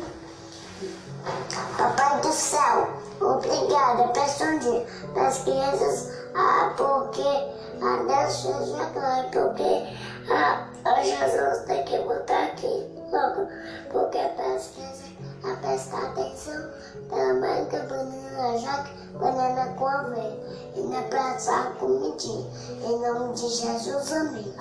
Papai 1.78 2.22
do 2.22 2.32
céu, 2.32 2.90
obrigada. 3.20 4.08
Peço 4.10 4.44
um 4.44 4.58
dia 4.60 4.86
para 5.14 5.28
as 5.28 5.44
crianças, 5.44 6.12
ah, 6.36 6.74
porque 6.76 7.22
a 7.22 8.04
Deus 8.08 8.34
seja 8.34 8.84
glória, 8.86 9.30
porque 9.32 9.98
ah, 10.32 10.68
a 10.86 11.04
Jesus 11.04 11.66
tem 11.66 11.84
que 11.86 11.98
botar 12.00 12.46
aqui 12.46 12.88
logo, 13.12 13.48
porque 13.92 14.18
para 14.18 14.56
as 14.56 14.68
crianças 14.68 15.11
a 15.44 15.56
prestar 15.58 16.06
atenção 16.08 16.72
pela 17.10 17.34
manga, 17.34 17.80
banana 17.84 18.58
jaca, 18.60 18.90
banana 19.14 19.74
com 19.74 19.88
aveia, 19.88 20.40
e 20.76 20.82
na 20.82 21.02
praça 21.04 21.52
a 21.52 21.66
comidinha. 21.80 22.48
Em 22.84 23.00
nome 23.00 23.34
de 23.34 23.50
Jesus, 23.50 24.12
amém. 24.12 24.54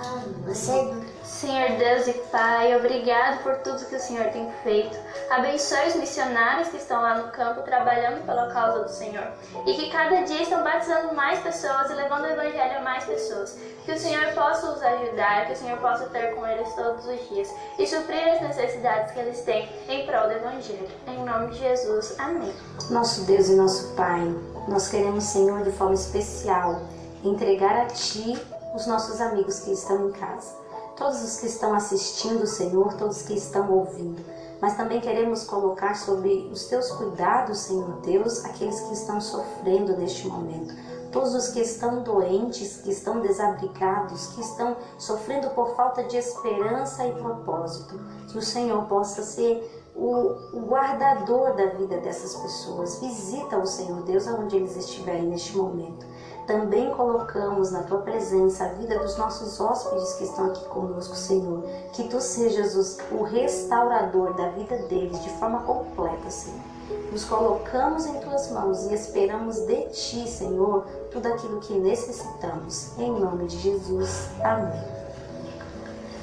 Você 0.45 0.93
Senhor 1.23 1.77
Deus 1.77 2.07
e 2.07 2.13
Pai, 2.31 2.75
obrigado 2.75 3.41
por 3.41 3.55
tudo 3.57 3.85
que 3.85 3.95
o 3.95 3.99
Senhor 3.99 4.25
tem 4.27 4.51
feito. 4.63 4.97
Abençoe 5.29 5.87
os 5.87 5.95
missionários 5.95 6.67
que 6.69 6.77
estão 6.77 7.01
lá 7.01 7.15
no 7.15 7.31
campo 7.31 7.61
trabalhando 7.61 8.25
pela 8.25 8.51
causa 8.51 8.83
do 8.83 8.89
Senhor. 8.89 9.27
E 9.65 9.73
que 9.73 9.89
cada 9.89 10.21
dia 10.23 10.41
estão 10.41 10.63
batizando 10.63 11.15
mais 11.15 11.39
pessoas 11.39 11.89
e 11.89 11.93
levando 11.93 12.23
o 12.23 12.27
Evangelho 12.27 12.77
a 12.77 12.81
mais 12.81 13.05
pessoas. 13.05 13.57
Que 13.85 13.93
o 13.93 13.99
Senhor 13.99 14.33
possa 14.33 14.71
os 14.71 14.81
ajudar, 14.81 15.47
que 15.47 15.53
o 15.53 15.55
Senhor 15.55 15.79
possa 15.79 16.05
ter 16.05 16.35
com 16.35 16.45
eles 16.45 16.71
todos 16.75 17.03
os 17.05 17.29
dias 17.29 17.51
e 17.79 17.87
suprir 17.87 18.35
as 18.35 18.41
necessidades 18.41 19.11
que 19.11 19.19
eles 19.19 19.41
têm 19.41 19.67
em 19.89 20.05
prol 20.05 20.27
do 20.27 20.33
Evangelho. 20.33 20.87
Em 21.07 21.25
nome 21.25 21.47
de 21.47 21.57
Jesus. 21.57 22.15
Amém. 22.19 22.53
Nosso 22.91 23.21
Deus 23.23 23.49
e 23.49 23.55
nosso 23.55 23.95
Pai, 23.95 24.21
nós 24.67 24.87
queremos, 24.87 25.23
Senhor, 25.23 25.63
de 25.63 25.71
forma 25.71 25.95
especial, 25.95 26.81
entregar 27.23 27.75
a 27.75 27.85
Ti 27.87 28.39
os 28.75 28.85
nossos 28.85 29.19
amigos 29.19 29.61
que 29.61 29.71
estão 29.71 30.09
em 30.09 30.11
casa. 30.11 30.55
Todos 30.95 31.23
os 31.23 31.39
que 31.39 31.47
estão 31.47 31.73
assistindo, 31.73 32.45
Senhor, 32.45 32.93
todos 32.93 33.23
que 33.23 33.33
estão 33.33 33.71
ouvindo. 33.71 34.23
Mas 34.61 34.77
também 34.77 35.01
queremos 35.01 35.43
colocar 35.43 35.95
sobre 35.95 36.47
os 36.51 36.65
Teus 36.65 36.91
cuidados, 36.91 37.61
Senhor 37.61 37.99
Deus, 38.01 38.45
aqueles 38.45 38.79
que 38.81 38.93
estão 38.93 39.19
sofrendo 39.19 39.97
neste 39.97 40.27
momento. 40.27 40.71
Todos 41.11 41.35
os 41.35 41.49
que 41.49 41.59
estão 41.59 42.03
doentes, 42.03 42.77
que 42.77 42.91
estão 42.91 43.19
desabrigados, 43.19 44.27
que 44.27 44.41
estão 44.41 44.77
sofrendo 44.97 45.49
por 45.49 45.75
falta 45.75 46.03
de 46.05 46.17
esperança 46.17 47.05
e 47.05 47.11
propósito. 47.13 47.99
Que 48.29 48.37
o 48.37 48.41
Senhor 48.41 48.85
possa 48.85 49.21
ser 49.23 49.81
o, 49.95 50.35
guardador 50.67 51.55
da 51.55 51.65
vida 51.67 51.97
dessas 51.97 52.35
pessoas. 52.35 52.99
Visita 52.99 53.57
o 53.57 53.65
Senhor 53.65 54.01
Deus 54.03 54.27
aonde 54.27 54.55
eles 54.55 54.75
estiverem 54.75 55.23
neste 55.23 55.57
momento. 55.57 56.05
Também 56.47 56.89
colocamos 56.91 57.71
na 57.71 57.83
tua 57.83 57.99
presença 57.99 58.65
a 58.65 58.69
vida 58.69 58.97
dos 58.99 59.15
nossos 59.17 59.59
hóspedes 59.59 60.13
que 60.13 60.23
estão 60.23 60.47
aqui 60.47 60.65
conosco, 60.65 61.15
Senhor. 61.15 61.63
Que 61.93 62.07
tu 62.07 62.19
sejas 62.19 62.99
o 63.11 63.23
restaurador 63.23 64.33
da 64.33 64.49
vida 64.49 64.77
deles 64.87 65.21
de 65.23 65.29
forma 65.31 65.61
completa, 65.63 66.29
Senhor. 66.29 66.71
Nos 67.11 67.23
colocamos 67.25 68.05
em 68.05 68.19
tuas 68.19 68.51
mãos 68.51 68.85
e 68.87 68.93
esperamos 68.93 69.59
de 69.65 69.89
ti, 69.89 70.27
Senhor, 70.27 70.85
tudo 71.11 71.27
aquilo 71.27 71.59
que 71.59 71.73
necessitamos. 71.73 72.97
Em 72.97 73.11
nome 73.11 73.47
de 73.47 73.59
Jesus. 73.59 74.29
Amém. 74.41 74.81